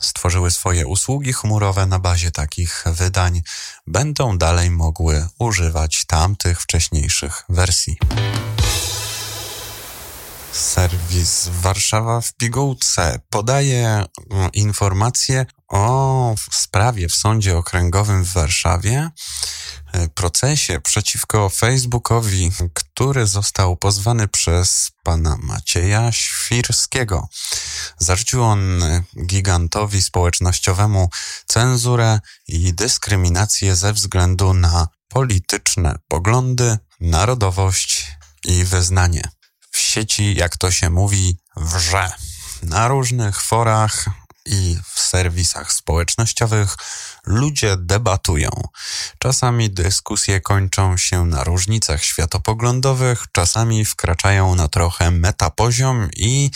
stworzyły 0.02 0.52
swoje 0.52 0.88
usługi 0.88 1.34
chmurowe 1.34 1.86
na 1.86 2.00
bazie 2.00 2.32
takich 2.32 2.84
wydań, 2.86 3.42
będą 3.88 4.38
dalej 4.38 4.72
mogły 4.72 5.28
używać 5.40 6.06
tamtych 6.08 6.62
wcześniejszych 6.62 7.44
wersji 7.50 7.98
serwis 10.58 11.50
Warszawa 11.62 12.22
w 12.22 12.34
pigułce 12.34 13.20
podaje 13.30 14.06
mm, 14.32 14.52
informacje 14.54 15.46
o 15.68 16.36
sprawie 16.52 17.08
w 17.08 17.16
Sądzie 17.16 17.58
Okręgowym 17.58 18.24
w 18.24 18.34
Warszawie, 18.34 19.10
e, 19.94 20.08
procesie 20.08 20.82
przeciwko 20.82 21.50
Facebookowi, 21.50 22.52
który 22.74 23.28
został 23.28 23.76
pozwany 23.76 24.28
przez 24.28 24.92
pana 25.04 25.38
Macieja 25.42 26.12
Świrskiego. 26.12 27.28
Zarzucił 27.98 28.44
on 28.44 28.84
gigantowi 29.26 30.02
społecznościowemu 30.02 31.10
cenzurę 31.48 32.20
i 32.48 32.74
dyskryminację 32.74 33.76
ze 33.76 33.94
względu 33.94 34.54
na 34.54 34.88
polityczne 35.08 36.00
poglądy, 36.08 36.78
narodowość 37.00 38.08
i 38.46 38.64
wyznanie 38.64 39.37
sieci, 39.88 40.36
jak 40.36 40.58
to 40.58 40.72
się 40.72 40.90
mówi, 40.90 41.38
wrze. 41.56 42.12
Na 42.64 42.88
różnych 42.88 43.42
forach 43.42 44.06
i 44.46 44.78
w 44.94 45.00
serwisach 45.00 45.74
społecznościowych 45.74 46.76
ludzie 47.26 47.78
debatują. 47.78 48.50
Czasami 49.20 49.70
dyskusje 49.70 50.42
kończą 50.42 50.98
się 50.98 51.26
na 51.26 51.44
różnicach 51.44 52.04
światopoglądowych, 52.04 53.26
czasami 53.32 53.86
wkraczają 53.86 54.56
na 54.56 54.68
trochę 54.68 55.12
metapoziom 55.12 56.10
i 56.16 56.52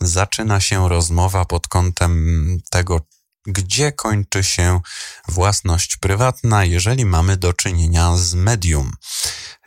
zaczyna 0.00 0.60
się 0.60 0.88
rozmowa 0.88 1.44
pod 1.44 1.68
kątem 1.68 2.58
tego, 2.70 3.00
gdzie 3.46 3.92
kończy 3.92 4.44
się 4.44 4.80
własność 5.28 5.96
prywatna, 5.96 6.64
jeżeli 6.64 7.04
mamy 7.04 7.36
do 7.36 7.52
czynienia 7.52 8.16
z 8.16 8.34
medium. 8.34 8.92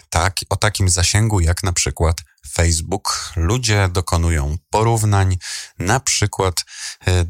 Tak, 0.10 0.36
o 0.50 0.56
takim 0.56 0.90
zasięgu 0.90 1.40
jak 1.40 1.64
na 1.64 1.74
przykład 1.74 2.22
Facebook. 2.52 3.34
Ludzie 3.36 3.90
dokonują 3.92 4.58
porównań, 4.70 5.38
na 5.80 6.00
przykład 6.00 6.66
e, 7.08 7.26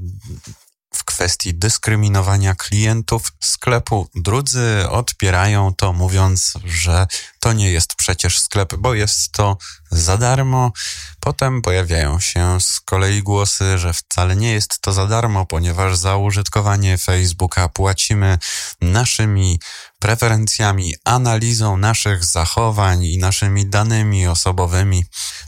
kwestii 1.06 1.54
dyskryminowania 1.54 2.56
klientów 2.56 3.32
sklepu. 3.44 4.10
Drudzy 4.16 4.90
odpierają 4.90 5.74
to, 5.74 5.94
mówiąc, 5.94 6.54
że 6.66 7.08
to 7.40 7.54
nie 7.54 7.72
jest 7.72 7.96
przecież 7.96 8.40
sklep, 8.40 8.76
bo 8.76 8.94
jest 8.94 9.32
to 9.32 9.58
za 9.92 10.18
darmo. 10.18 10.72
Potem 11.20 11.62
pojawiają 11.62 12.20
się 12.20 12.62
z 12.62 12.80
kolei 12.80 13.24
głosy, 13.24 13.78
że 13.78 13.94
wcale 13.94 14.36
nie 14.36 14.52
jest 14.52 14.82
to 14.82 14.94
za 14.94 15.08
darmo, 15.08 15.46
ponieważ 15.46 15.98
za 15.98 16.18
użytkowanie 16.18 16.98
Facebooka 16.98 17.70
płacimy 17.70 18.38
naszymi 18.82 19.60
preferencjami, 20.00 20.96
analizą 21.04 21.78
naszych 21.78 22.26
zachowań 22.26 23.04
i 23.04 23.18
naszymi 23.18 23.66
danymi 23.66 24.28
osobowymi. 24.28 25.06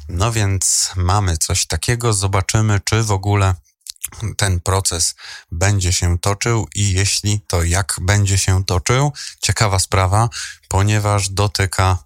No 0.09 0.31
więc 0.31 0.91
mamy 0.95 1.37
coś 1.37 1.65
takiego, 1.65 2.13
zobaczymy, 2.13 2.79
czy 2.85 3.03
w 3.03 3.11
ogóle 3.11 3.55
ten 4.37 4.59
proces 4.59 5.15
będzie 5.51 5.93
się 5.93 6.19
toczył 6.19 6.67
i 6.75 6.93
jeśli 6.93 7.41
to 7.47 7.63
jak 7.63 7.95
będzie 8.01 8.37
się 8.37 8.65
toczył, 8.65 9.13
ciekawa 9.41 9.79
sprawa, 9.79 10.29
ponieważ 10.67 11.29
dotyka 11.29 11.97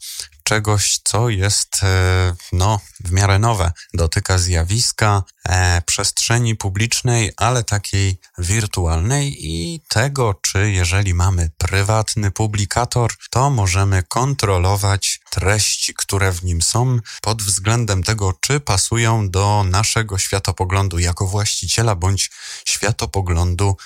czegoś, 0.52 1.00
co 1.04 1.30
jest 1.30 1.84
e, 1.84 2.36
no, 2.52 2.80
w 3.04 3.12
miarę 3.12 3.40
nowe. 3.40 3.72
Dotyka 3.94 4.38
zjawiska 4.38 5.24
e, 5.50 5.82
przestrzeni 5.86 6.56
publicznej, 6.56 7.32
ale 7.38 7.64
takiej 7.64 8.20
wirtualnej 8.38 9.38
i 9.40 9.82
tego, 9.90 10.34
czy 10.42 10.72
jeżeli 10.72 11.14
mamy 11.14 11.52
prywatny 11.58 12.32
publikator, 12.32 13.12
to 13.30 13.50
możemy 13.50 14.04
kontrolować 14.04 15.20
treści, 15.30 15.94
które 15.94 16.32
w 16.32 16.44
nim 16.44 16.62
są, 16.62 17.00
pod 17.22 17.44
względem 17.44 18.04
tego, 18.04 18.34
czy 18.42 18.60
pasują 18.60 19.30
do 19.30 19.64
naszego 19.64 20.18
światopoglądu 20.18 21.00
jako 21.00 21.28
właściciela 21.28 21.96
bądź 21.96 22.32
światopoglądu 22.66 23.78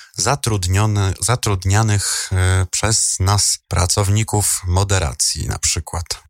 zatrudnianych 1.20 2.30
e, 2.32 2.66
przez 2.70 3.20
nas 3.20 3.58
pracowników 3.68 4.62
moderacji 4.66 5.48
na 5.48 5.58
przykład. 5.58 6.25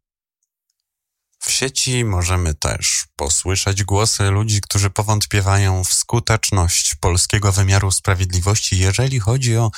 W 1.47 1.51
sieci. 1.51 2.05
Możemy 2.05 2.55
też 2.55 3.05
posłyszeć 3.17 3.85
głosy 3.85 4.31
ludzi, 4.31 4.61
którzy 4.61 4.91
powątpiewają 4.91 5.85
w 5.85 5.95
skuteczność 5.95 6.95
polskiego 6.95 7.53
wymiaru 7.53 7.91
sprawiedliwości, 7.91 8.79
jeżeli 8.79 9.21
chodzi 9.21 9.57
o 9.57 9.71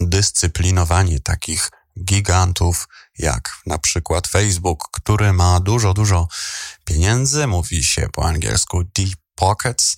dyscyplinowanie 0.00 1.20
takich 1.20 1.70
gigantów 2.04 2.88
jak 3.18 3.56
na 3.66 3.78
przykład 3.78 4.26
Facebook, 4.26 4.88
który 4.92 5.32
ma 5.32 5.60
dużo, 5.60 5.94
dużo 5.94 6.28
pieniędzy, 6.84 7.46
mówi 7.46 7.84
się 7.84 8.08
po 8.12 8.26
angielsku 8.26 8.84
deep 8.84 9.20
pockets, 9.34 9.96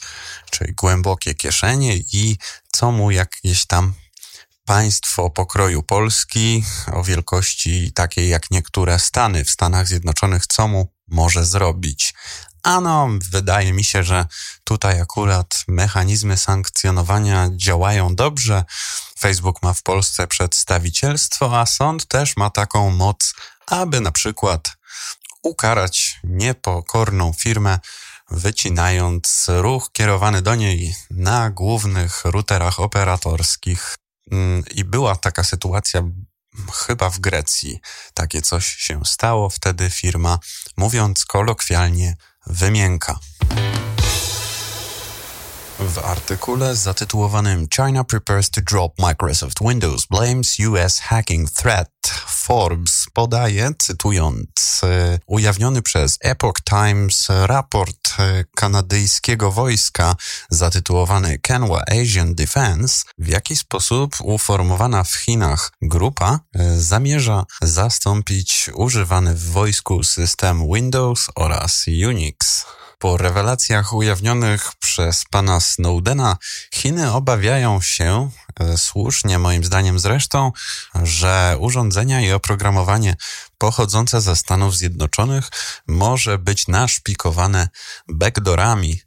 czyli 0.50 0.74
głębokie 0.74 1.34
kieszenie 1.34 1.96
i 1.96 2.36
co 2.72 2.92
mu 2.92 3.10
jakieś 3.10 3.66
tam 3.66 3.94
państwo 4.64 5.30
pokroju 5.30 5.82
Polski 5.82 6.64
o 6.92 7.04
wielkości 7.04 7.92
takiej 7.92 8.28
jak 8.28 8.50
niektóre 8.50 8.98
Stany 8.98 9.44
w 9.44 9.50
Stanach 9.50 9.88
Zjednoczonych, 9.88 10.46
co 10.46 10.68
mu 10.68 10.92
może 11.12 11.44
zrobić? 11.44 12.14
Ano, 12.62 13.08
wydaje 13.30 13.72
mi 13.72 13.84
się, 13.84 14.04
że 14.04 14.26
tutaj 14.64 15.00
akurat 15.00 15.64
mechanizmy 15.68 16.36
sankcjonowania 16.36 17.48
działają 17.56 18.14
dobrze. 18.14 18.64
Facebook 19.18 19.62
ma 19.62 19.74
w 19.74 19.82
Polsce 19.82 20.26
przedstawicielstwo, 20.26 21.60
a 21.60 21.66
sąd 21.66 22.06
też 22.06 22.36
ma 22.36 22.50
taką 22.50 22.90
moc, 22.90 23.34
aby 23.66 24.00
na 24.00 24.12
przykład 24.12 24.76
ukarać 25.42 26.20
niepokorną 26.24 27.32
firmę, 27.32 27.78
wycinając 28.30 29.46
ruch 29.48 29.92
kierowany 29.92 30.42
do 30.42 30.54
niej 30.54 30.94
na 31.10 31.50
głównych 31.50 32.24
routerach 32.24 32.80
operatorskich. 32.80 33.96
Mm, 34.32 34.64
I 34.70 34.84
była 34.84 35.16
taka 35.16 35.44
sytuacja 35.44 36.02
chyba 36.74 37.10
w 37.10 37.18
Grecji. 37.18 37.80
Takie 38.14 38.42
coś 38.42 38.66
się 38.66 39.04
stało. 39.04 39.48
Wtedy 39.48 39.90
firma, 39.90 40.38
mówiąc 40.76 41.24
kolokwialnie, 41.24 42.16
wymięka. 42.46 43.18
W 45.78 45.98
artykule 45.98 46.76
zatytułowanym 46.76 47.68
China 47.76 48.04
prepares 48.04 48.50
to 48.50 48.60
drop 48.60 48.98
Microsoft 48.98 49.58
Windows 49.60 50.06
blames 50.06 50.56
US 50.60 50.98
hacking 50.98 51.50
threat 51.50 51.88
Forbes 52.26 53.06
podaje, 53.12 53.70
cytując 53.78 54.80
e, 54.82 55.18
ujawniony 55.26 55.82
przez 55.82 56.18
Epoch 56.20 56.60
Times 56.64 57.28
raport 57.46 58.14
e, 58.18 58.44
kanadyjskiego 58.54 59.52
wojska 59.52 60.16
zatytułowany 60.50 61.38
Canwa 61.38 61.82
Asian 62.02 62.34
Defense, 62.34 63.04
w 63.18 63.28
jaki 63.28 63.56
sposób 63.56 64.16
uformowana 64.22 65.04
w 65.04 65.14
Chinach 65.14 65.72
grupa 65.82 66.40
e, 66.54 66.80
zamierza 66.80 67.44
zastąpić 67.62 68.70
używany 68.74 69.34
w 69.34 69.50
wojsku 69.50 70.04
system 70.04 70.72
Windows 70.74 71.26
oraz 71.34 71.84
Unix. 72.08 72.66
Po 73.02 73.16
rewelacjach 73.16 73.92
ujawnionych 73.92 74.72
przez 74.78 75.24
pana 75.30 75.60
Snowdena, 75.60 76.36
Chiny 76.74 77.12
obawiają 77.12 77.80
się, 77.80 78.30
e, 78.60 78.78
słusznie 78.78 79.38
moim 79.38 79.64
zdaniem 79.64 79.98
zresztą, 79.98 80.52
że 81.02 81.56
urządzenia 81.58 82.20
i 82.20 82.32
oprogramowanie 82.32 83.16
pochodzące 83.58 84.20
ze 84.20 84.36
Stanów 84.36 84.76
Zjednoczonych 84.76 85.48
może 85.86 86.38
być 86.38 86.68
naszpikowane 86.68 87.68
backdoorami, 88.08 89.00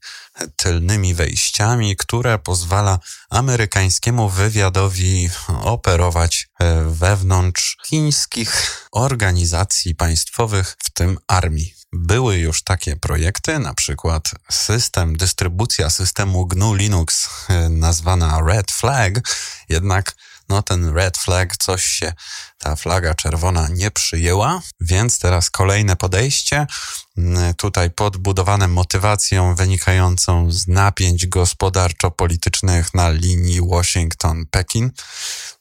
tylnymi 0.55 1.13
wejściami, 1.13 1.95
które 1.95 2.39
pozwala 2.39 2.99
amerykańskiemu 3.29 4.29
wywiadowi 4.29 5.29
operować 5.47 6.47
e, 6.59 6.81
wewnątrz 6.81 7.77
chińskich 7.85 8.81
organizacji 8.91 9.95
państwowych, 9.95 10.75
w 10.83 10.89
tym 10.89 11.17
armii. 11.27 11.74
Były 11.97 12.37
już 12.37 12.63
takie 12.63 12.95
projekty, 12.95 13.59
na 13.59 13.73
przykład 13.73 14.31
system, 14.51 15.17
dystrybucja 15.17 15.89
systemu 15.89 16.45
GNU 16.45 16.73
Linux 16.73 17.29
nazwana 17.69 18.41
Red 18.47 18.71
Flag, 18.71 19.13
jednak 19.69 20.15
no 20.49 20.61
ten 20.61 20.89
red 20.89 21.17
flag, 21.17 21.57
coś 21.57 21.85
się, 21.85 22.13
ta 22.57 22.75
flaga 22.75 23.13
czerwona 23.13 23.67
nie 23.67 23.91
przyjęła, 23.91 24.61
więc 24.79 25.19
teraz 25.19 25.49
kolejne 25.49 25.95
podejście, 25.95 26.67
tutaj 27.57 27.91
podbudowane 27.91 28.67
motywacją 28.67 29.55
wynikającą 29.55 30.51
z 30.51 30.67
napięć 30.67 31.27
gospodarczo-politycznych 31.27 32.93
na 32.93 33.09
linii 33.09 33.61
Washington-Pekin, 33.61 34.89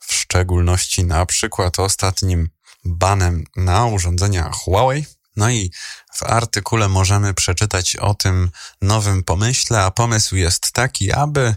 w 0.00 0.14
szczególności 0.14 1.04
na 1.04 1.26
przykład 1.26 1.78
ostatnim 1.78 2.48
banem 2.84 3.44
na 3.56 3.86
urządzenia 3.86 4.50
Huawei. 4.52 5.06
No 5.36 5.50
i 5.50 5.70
w 6.14 6.22
artykule 6.22 6.88
możemy 6.88 7.34
przeczytać 7.34 7.96
o 7.96 8.14
tym 8.14 8.50
nowym 8.82 9.22
pomyśle, 9.22 9.82
a 9.82 9.90
pomysł 9.90 10.36
jest 10.36 10.72
taki, 10.72 11.12
aby 11.12 11.56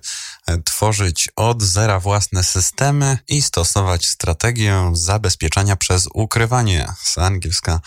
tworzyć 0.65 1.29
od 1.35 1.63
zera 1.63 1.99
własne 1.99 2.43
systemy 2.43 3.17
i 3.27 3.41
stosować 3.41 4.07
strategię 4.07 4.91
zabezpieczania 4.93 5.75
przez 5.75 6.07
ukrywanie, 6.13 6.87
z 7.03 7.17
angielska 7.17 7.79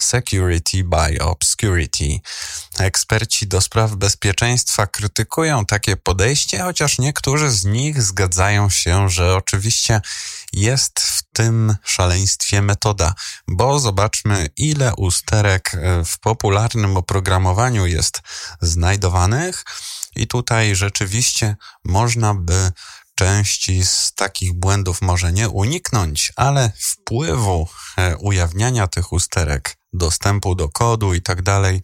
security 0.00 0.84
by 0.84 1.18
obscurity. 1.22 2.20
Eksperci 2.78 3.46
do 3.46 3.60
spraw 3.60 3.94
bezpieczeństwa 3.94 4.86
krytykują 4.86 5.66
takie 5.66 5.96
podejście, 5.96 6.62
chociaż 6.62 6.98
niektórzy 6.98 7.50
z 7.50 7.64
nich 7.64 8.02
zgadzają 8.02 8.70
się, 8.70 9.08
że 9.08 9.36
oczywiście 9.36 10.00
jest 10.54 11.00
w 11.00 11.22
tym 11.32 11.76
szaleństwie 11.84 12.62
metoda, 12.62 13.14
bo 13.48 13.80
zobaczmy, 13.80 14.48
ile 14.56 14.94
usterek 14.96 15.72
w 16.04 16.18
popularnym 16.18 16.96
oprogramowaniu 16.96 17.86
jest 17.86 18.20
znajdowanych 18.60 19.64
i 20.16 20.26
tutaj 20.26 20.76
rzeczywiście 20.76 21.56
można 21.84 22.34
by 22.34 22.72
części 23.14 23.84
z 23.84 24.12
takich 24.14 24.52
błędów 24.52 25.02
może 25.02 25.32
nie 25.32 25.48
uniknąć, 25.48 26.32
ale 26.36 26.72
wpływu 26.78 27.68
e, 27.98 28.16
ujawniania 28.16 28.86
tych 28.86 29.12
usterek, 29.12 29.76
dostępu 29.92 30.54
do 30.54 30.68
kodu 30.68 31.14
i 31.14 31.22
tak 31.22 31.42
dalej 31.42 31.82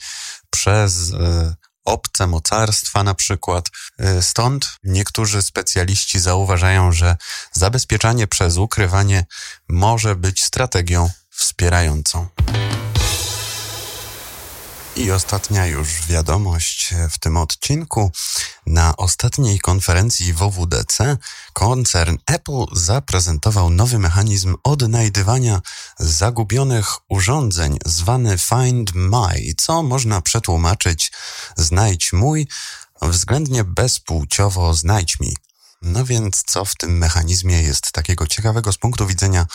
przez 0.51 1.13
e, 1.13 1.55
obce 1.91 2.27
mocarstwa 2.27 3.03
na 3.05 3.15
przykład. 3.15 3.69
E, 3.99 4.23
stąd 4.23 4.69
niektórzy 4.85 5.43
specjaliści 5.43 6.21
zauważają, 6.21 6.93
że 6.93 7.17
zabezpieczanie 7.53 8.27
przez 8.27 8.57
ukrywanie 8.57 9.25
może 9.69 10.17
być 10.17 10.43
strategią 10.45 11.11
wspierającą. 11.31 12.29
I 15.01 15.11
ostatnia 15.11 15.67
już 15.67 16.07
wiadomość 16.07 16.95
w 17.11 17.19
tym 17.19 17.37
odcinku. 17.37 18.11
Na 18.67 18.97
ostatniej 18.97 19.59
konferencji 19.59 20.33
WWDC 20.33 21.17
koncern 21.53 22.17
Apple 22.27 22.65
zaprezentował 22.73 23.71
nowy 23.71 23.99
mechanizm 23.99 24.57
odnajdywania 24.65 25.61
zagubionych 25.99 26.87
urządzeń 27.09 27.79
zwany 27.87 28.39
Find 28.39 28.95
My, 28.95 29.55
co 29.57 29.83
można 29.83 30.21
przetłumaczyć 30.21 31.13
znajdź 31.57 32.13
mój, 32.13 32.49
względnie 33.03 33.65
bezpłciowo 33.65 34.75
znajdź 34.75 35.21
mi. 35.21 35.37
No 35.83 36.05
więc 36.05 36.43
co 36.47 36.65
w 36.65 36.75
tym 36.77 36.99
mechanizmie 36.99 37.63
jest 37.63 37.93
takiego 37.93 38.27
ciekawego 38.27 38.73
z 38.73 38.79
punktu 38.79 39.07
widzenia 39.07 39.47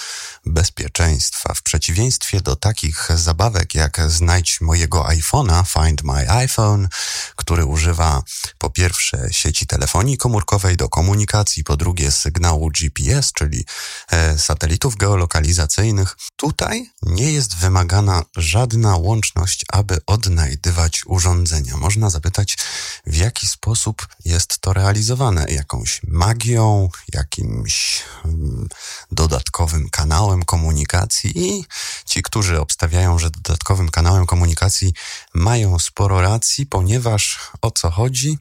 bezpieczeństwa? 0.46 1.54
W 1.54 1.62
przeciwieństwie 1.62 2.42
do 2.42 2.56
takich 2.56 3.08
zabawek 3.16 3.76
jak 3.76 4.02
znajdź 4.08 4.62
mojego 4.62 5.04
iPhone'a, 5.04 5.64
Find 5.66 6.04
My 6.04 6.32
iPhone, 6.32 6.88
który 7.36 7.66
używa 7.66 8.24
po 8.58 8.70
pierwsze 8.70 9.28
sieci 9.32 9.68
telefonii 9.68 10.18
komórkowej 10.18 10.78
do 10.78 10.90
komunikacji, 10.90 11.64
po 11.64 11.78
drugie 11.78 12.12
sygnału 12.12 12.70
GPS, 12.70 13.34
czyli 13.34 13.66
e, 14.12 14.40
satelitów 14.40 14.96
geolokalizacyjnych, 14.96 16.18
tutaj 16.36 16.92
nie 17.02 17.32
jest 17.32 17.56
wymagana 17.56 18.24
żadna 18.38 18.98
łączność, 18.98 19.66
aby 19.72 19.98
odnajdywać 20.06 21.02
urządzenia. 21.06 21.78
Można 21.78 22.10
zapytać, 22.10 22.58
w 23.06 23.16
jaki 23.16 23.48
sposób 23.48 24.08
jest 24.26 24.60
to 24.60 24.74
realizowane? 24.74 25.46
Jakąś 25.50 26.02
magią, 26.16 26.90
jakimś 27.14 28.04
mm, 28.26 28.68
kanałem 29.90 30.46
komunikacji 30.46 31.32
i 31.36 31.66
ci, 32.06 32.24
którzy 32.24 32.60
obstawiają, 32.62 33.20
że 33.20 33.30
dodatkowym 33.30 33.90
kanałem 33.90 34.26
komunikacji 34.26 34.94
mają 35.34 35.80
sporo 35.80 36.22
racji, 36.22 36.66
ponieważ 36.66 37.40
o 37.62 37.72
co 37.72 37.92
chodzi 37.92 38.38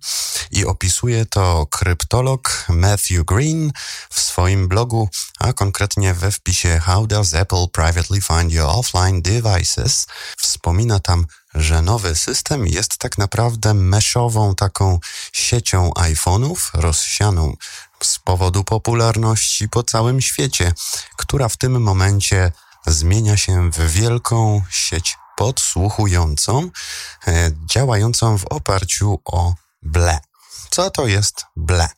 i 0.51 0.65
opisuje 0.65 1.27
to 1.27 1.67
kryptolog 1.71 2.65
Matthew 2.69 3.25
Green 3.25 3.73
w 4.11 4.21
swoim 4.21 4.69
blogu, 4.69 5.09
a 5.39 5.53
konkretnie 5.53 6.15
we 6.15 6.33
wpisie 6.33 6.79
How 6.79 7.07
does 7.07 7.35
Apple 7.35 7.67
privately 7.73 8.21
find 8.21 8.53
your 8.53 8.69
offline 8.69 9.23
devices? 9.23 10.07
Wspomina 10.37 11.01
tam 11.01 11.27
że 11.55 11.83
nowy 11.83 12.15
system 12.15 12.67
jest 12.67 12.99
tak 12.99 13.19
naprawdę 13.19 13.75
meszową 13.75 14.55
taką 14.55 14.99
siecią 15.33 15.91
iPhone'ów 15.91 16.71
rozsianą 16.75 17.57
z 18.07 18.19
powodu 18.19 18.65
popularności 18.65 19.69
po 19.69 19.83
całym 19.83 20.21
świecie, 20.21 20.73
która 21.17 21.49
w 21.49 21.57
tym 21.57 21.83
momencie 21.83 22.53
zmienia 22.87 23.37
się 23.37 23.71
w 23.71 23.93
wielką 23.93 24.63
sieć 24.71 25.17
podsłuchującą, 25.37 26.71
e, 27.27 27.51
działającą 27.67 28.39
w 28.39 28.45
oparciu 28.45 29.21
o 29.25 29.55
ble. 29.83 30.19
Co 30.71 30.91
to 30.91 31.07
jest 31.07 31.47
ble? 31.57 31.89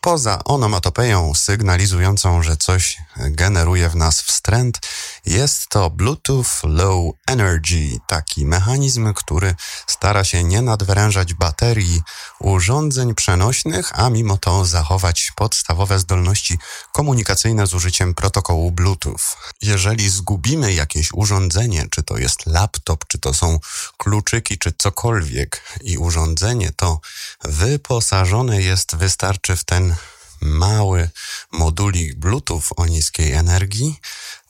Poza 0.00 0.44
onomatopeją 0.44 1.34
sygnalizującą, 1.34 2.42
że 2.42 2.56
coś 2.56 2.98
generuje 3.28 3.88
w 3.88 3.96
nas 3.96 4.22
wstręt, 4.22 4.80
jest 5.26 5.68
to 5.68 5.90
Bluetooth 5.90 6.44
Low 6.62 7.14
Energy, 7.26 7.98
taki 8.06 8.46
mechanizm, 8.46 9.14
który 9.14 9.54
stara 9.86 10.24
się 10.24 10.44
nie 10.44 10.62
nadwyrężać 10.62 11.34
baterii 11.34 12.02
urządzeń 12.40 13.14
przenośnych, 13.14 14.00
a 14.00 14.10
mimo 14.10 14.36
to 14.36 14.64
zachować 14.64 15.32
podstawowe 15.36 15.98
zdolności 15.98 16.58
komunikacyjne 16.92 17.66
z 17.66 17.74
użyciem 17.74 18.14
protokołu 18.14 18.70
Bluetooth. 18.70 19.36
Jeżeli 19.62 20.10
zgubimy 20.10 20.72
jakieś 20.72 21.12
urządzenie, 21.12 21.86
czy 21.90 22.02
to 22.02 22.18
jest 22.18 22.46
laptop, 22.46 23.04
czy 23.06 23.18
to 23.18 23.34
są 23.34 23.58
kluczyki, 23.96 24.58
czy 24.58 24.72
cokolwiek 24.78 25.62
i 25.80 25.98
urządzenie 25.98 26.70
to 26.76 27.00
wyposażone 27.44 28.62
jest, 28.62 28.96
wystarczy 28.96 29.56
w 29.56 29.64
ten 29.64 29.94
mały 30.40 31.10
modulik 31.52 32.14
Bluetooth 32.14 32.62
o 32.76 32.86
niskiej 32.86 33.32
energii, 33.32 34.00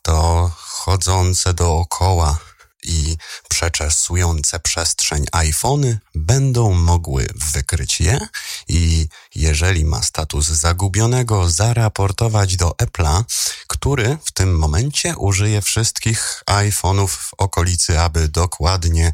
to 0.03 0.51
chodzące 0.57 1.55
dookoła 1.55 2.39
i 2.83 3.17
przeczesujące 3.49 4.61
przestrzeń 4.61 5.27
iPhony 5.33 5.99
będą 6.15 6.73
mogły 6.73 7.27
wykryć 7.53 8.01
je 8.01 8.29
i 8.69 9.09
jeżeli 9.35 9.85
ma 9.85 10.03
status 10.03 10.47
zagubionego, 10.47 11.51
zaraportować 11.51 12.57
do 12.57 12.71
Apple'a, 12.71 13.25
który 13.67 14.19
w 14.25 14.33
tym 14.33 14.59
momencie 14.59 15.17
użyje 15.17 15.63
wszystkich 15.63 16.43
iPhone'ów 16.47 17.09
w 17.09 17.31
okolicy, 17.39 18.01
aby 18.01 18.29
dokładnie 18.29 19.13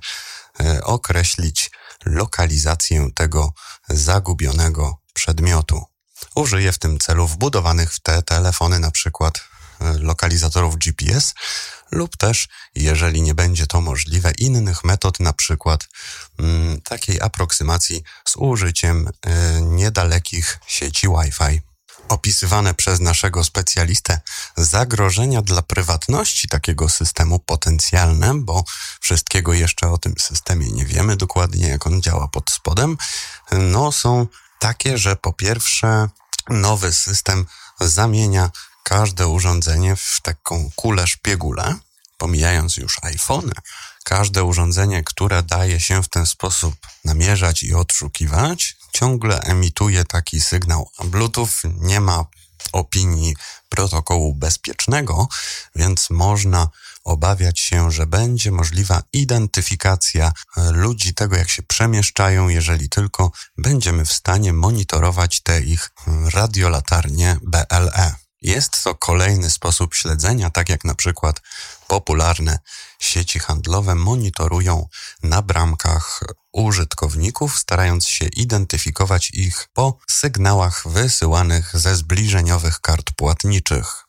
e, 0.60 0.84
określić 0.84 1.70
lokalizację 2.04 3.08
tego 3.14 3.52
zagubionego 3.88 4.98
przedmiotu. 5.14 5.95
Użyję 6.34 6.72
w 6.72 6.78
tym 6.78 6.98
celu 6.98 7.26
wbudowanych 7.26 7.94
w 7.94 8.00
te 8.00 8.22
telefony 8.22 8.78
na 8.78 8.90
przykład 8.90 9.40
e, 9.80 9.98
lokalizatorów 9.98 10.76
GPS 10.76 11.34
lub 11.90 12.16
też, 12.16 12.48
jeżeli 12.74 13.22
nie 13.22 13.34
będzie 13.34 13.66
to 13.66 13.80
możliwe, 13.80 14.32
innych 14.38 14.84
metod, 14.84 15.20
na 15.20 15.32
przykład 15.32 15.88
mm, 16.38 16.80
takiej 16.80 17.20
aproksymacji 17.20 18.02
z 18.28 18.36
użyciem 18.36 19.08
y, 19.08 19.30
niedalekich 19.62 20.58
sieci 20.66 21.08
Wi-Fi. 21.08 21.60
Opisywane 22.08 22.74
przez 22.74 23.00
naszego 23.00 23.44
specjalistę 23.44 24.20
zagrożenia 24.56 25.42
dla 25.42 25.62
prywatności 25.62 26.48
takiego 26.48 26.88
systemu 26.88 27.38
potencjalne, 27.38 28.34
bo 28.34 28.64
wszystkiego 29.00 29.54
jeszcze 29.54 29.88
o 29.90 29.98
tym 29.98 30.14
systemie 30.18 30.70
nie 30.70 30.84
wiemy 30.84 31.16
dokładnie, 31.16 31.68
jak 31.68 31.86
on 31.86 32.02
działa 32.02 32.28
pod 32.28 32.50
spodem, 32.50 32.96
no 33.52 33.92
są 33.92 34.26
takie, 34.66 34.98
że 34.98 35.16
po 35.16 35.32
pierwsze 35.32 36.08
nowy 36.48 36.92
system 36.92 37.46
zamienia 37.80 38.50
każde 38.82 39.28
urządzenie 39.28 39.96
w 39.96 40.20
taką 40.22 40.70
kulę 40.76 41.06
szpiegulę, 41.06 41.74
pomijając 42.18 42.76
już 42.76 42.96
iPhony, 43.02 43.52
każde 44.04 44.44
urządzenie, 44.44 45.02
które 45.04 45.42
daje 45.42 45.80
się 45.80 46.02
w 46.02 46.08
ten 46.08 46.26
sposób 46.26 46.74
namierzać 47.04 47.62
i 47.62 47.74
odszukiwać, 47.74 48.76
ciągle 48.92 49.40
emituje 49.40 50.04
taki 50.04 50.40
sygnał. 50.40 50.90
Bluetooth 51.04 51.56
nie 51.64 52.00
ma 52.00 52.24
opinii 52.72 53.36
protokołu 53.68 54.34
bezpiecznego, 54.34 55.28
więc 55.74 56.10
można 56.10 56.68
obawiać 57.06 57.60
się, 57.60 57.90
że 57.90 58.06
będzie 58.06 58.50
możliwa 58.50 59.02
identyfikacja 59.12 60.32
e, 60.56 60.70
ludzi, 60.70 61.14
tego 61.14 61.36
jak 61.36 61.50
się 61.50 61.62
przemieszczają, 61.62 62.48
jeżeli 62.48 62.88
tylko 62.88 63.30
będziemy 63.58 64.04
w 64.04 64.12
stanie 64.12 64.52
monitorować 64.52 65.42
te 65.42 65.60
ich 65.60 65.90
radiolatarnie 66.32 67.38
BLE. 67.42 68.14
Jest 68.42 68.84
to 68.84 68.94
kolejny 68.94 69.50
sposób 69.50 69.94
śledzenia, 69.94 70.50
tak 70.50 70.68
jak 70.68 70.84
na 70.84 70.94
przykład 70.94 71.40
popularne 71.86 72.58
sieci 72.98 73.38
handlowe 73.38 73.94
monitorują 73.94 74.88
na 75.22 75.42
bramkach 75.42 76.20
użytkowników, 76.52 77.58
starając 77.58 78.06
się 78.06 78.26
identyfikować 78.26 79.30
ich 79.30 79.68
po 79.72 79.98
sygnałach 80.10 80.88
wysyłanych 80.88 81.70
ze 81.74 81.96
zbliżeniowych 81.96 82.80
kart 82.80 83.10
płatniczych. 83.16 84.04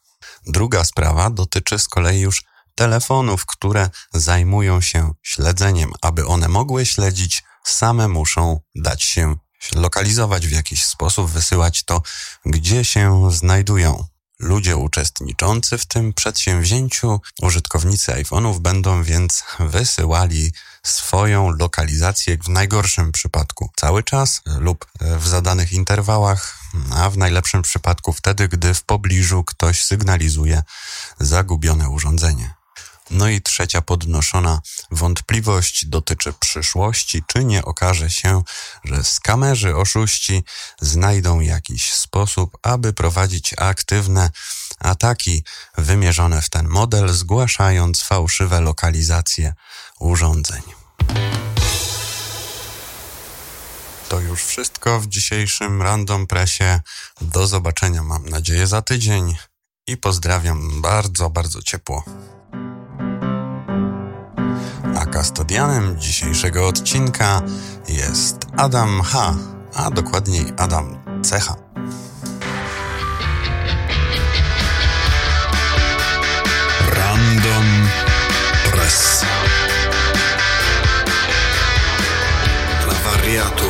Druga 0.45 0.83
sprawa 0.83 1.29
dotyczy 1.29 1.79
z 1.79 1.87
kolei 1.87 2.19
już 2.19 2.43
telefonów, 2.77 3.45
które 3.45 3.89
zajmują 4.13 4.81
się 4.81 5.13
śledzeniem. 5.23 5.91
Aby 6.01 6.27
one 6.27 6.47
mogły 6.47 6.85
śledzić, 6.85 7.43
same 7.63 8.07
muszą 8.07 8.59
dać 8.75 9.03
się 9.03 9.35
lokalizować 9.75 10.47
w 10.47 10.51
jakiś 10.51 10.85
sposób, 10.85 11.29
wysyłać 11.29 11.83
to, 11.83 12.01
gdzie 12.45 12.85
się 12.85 13.31
znajdują. 13.31 14.05
Ludzie 14.39 14.77
uczestniczący 14.77 15.77
w 15.77 15.85
tym 15.85 16.13
przedsięwzięciu, 16.13 17.21
użytkownicy 17.41 18.11
iPhone'ów 18.11 18.59
będą 18.59 19.03
więc 19.03 19.43
wysyłali 19.59 20.51
swoją 20.83 21.49
lokalizację 21.49 22.37
w 22.37 22.49
najgorszym 22.49 23.11
przypadku 23.11 23.69
cały 23.75 24.03
czas 24.03 24.41
lub 24.45 24.85
w 25.01 25.27
zadanych 25.27 25.73
interwałach, 25.73 26.59
a 26.91 27.09
w 27.09 27.17
najlepszym 27.17 27.61
przypadku 27.61 28.13
wtedy, 28.13 28.47
gdy 28.47 28.73
w 28.73 28.83
pobliżu 28.83 29.43
ktoś 29.43 29.83
sygnalizuje 29.83 30.63
zagubione 31.19 31.89
urządzenie. 31.89 32.56
No 33.09 33.29
i 33.29 33.41
trzecia 33.41 33.81
podnoszona 33.81 34.61
wątpliwość 34.91 35.85
dotyczy 35.85 36.33
przyszłości, 36.33 37.23
czy 37.27 37.45
nie 37.45 37.65
okaże 37.65 38.09
się, 38.09 38.43
że 38.83 39.03
skamerzy, 39.03 39.75
oszuści 39.75 40.43
znajdą 40.81 41.39
jakiś 41.39 41.93
sposób, 41.93 42.57
aby 42.63 42.93
prowadzić 42.93 43.53
aktywne 43.57 44.29
ataki 44.79 45.43
wymierzone 45.77 46.41
w 46.41 46.49
ten 46.49 46.67
model, 46.67 47.09
zgłaszając 47.09 48.03
fałszywe 48.03 48.61
lokalizacje 48.61 49.53
urządzeń. 49.99 50.61
To 54.09 54.19
już 54.19 54.43
wszystko 54.43 54.99
w 54.99 55.07
dzisiejszym 55.07 55.81
Random 55.81 56.27
Pressie. 56.27 56.79
Do 57.21 57.47
zobaczenia, 57.47 58.03
mam 58.03 58.29
nadzieję, 58.29 58.67
za 58.67 58.81
tydzień 58.81 59.35
i 59.87 59.97
pozdrawiam 59.97 60.81
bardzo, 60.81 61.29
bardzo 61.29 61.61
ciepło 61.61 62.03
kastodianem 65.17 65.99
dzisiejszego 65.99 66.67
odcinka 66.67 67.41
jest 67.89 68.37
Adam 68.57 69.01
H., 69.01 69.35
a 69.75 69.91
dokładniej 69.91 70.53
Adam 70.57 70.97
Cecha. 71.23 71.55
Random 76.89 77.65
Press. 78.71 79.25
Dla 82.85 82.93
wariatów, 82.93 83.66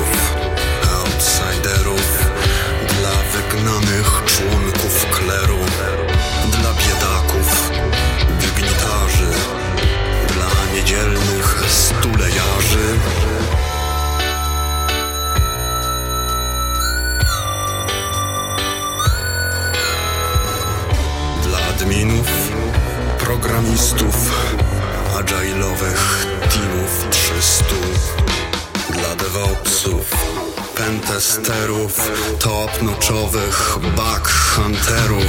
pentesterów, 31.88 32.40
top-notchowych 32.40 33.80
bug 33.96 34.28
hunterów. 34.28 35.26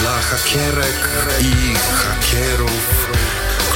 Dla 0.00 0.18
hakierek 0.22 1.08
i 1.40 1.74
hakierów 1.74 3.08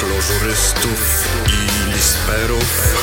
klożurystów 0.01 1.25
i 1.47 1.93
lisperów. 1.93 2.95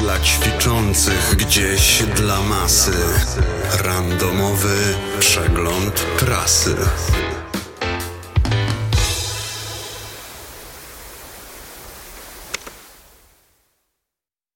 Dla 0.00 0.20
ćwiczących 0.20 1.36
gdzieś 1.36 2.02
dla 2.16 2.40
masy, 2.42 2.92
randomowy 3.84 4.94
przegląd 5.20 6.00
prasy. 6.00 6.76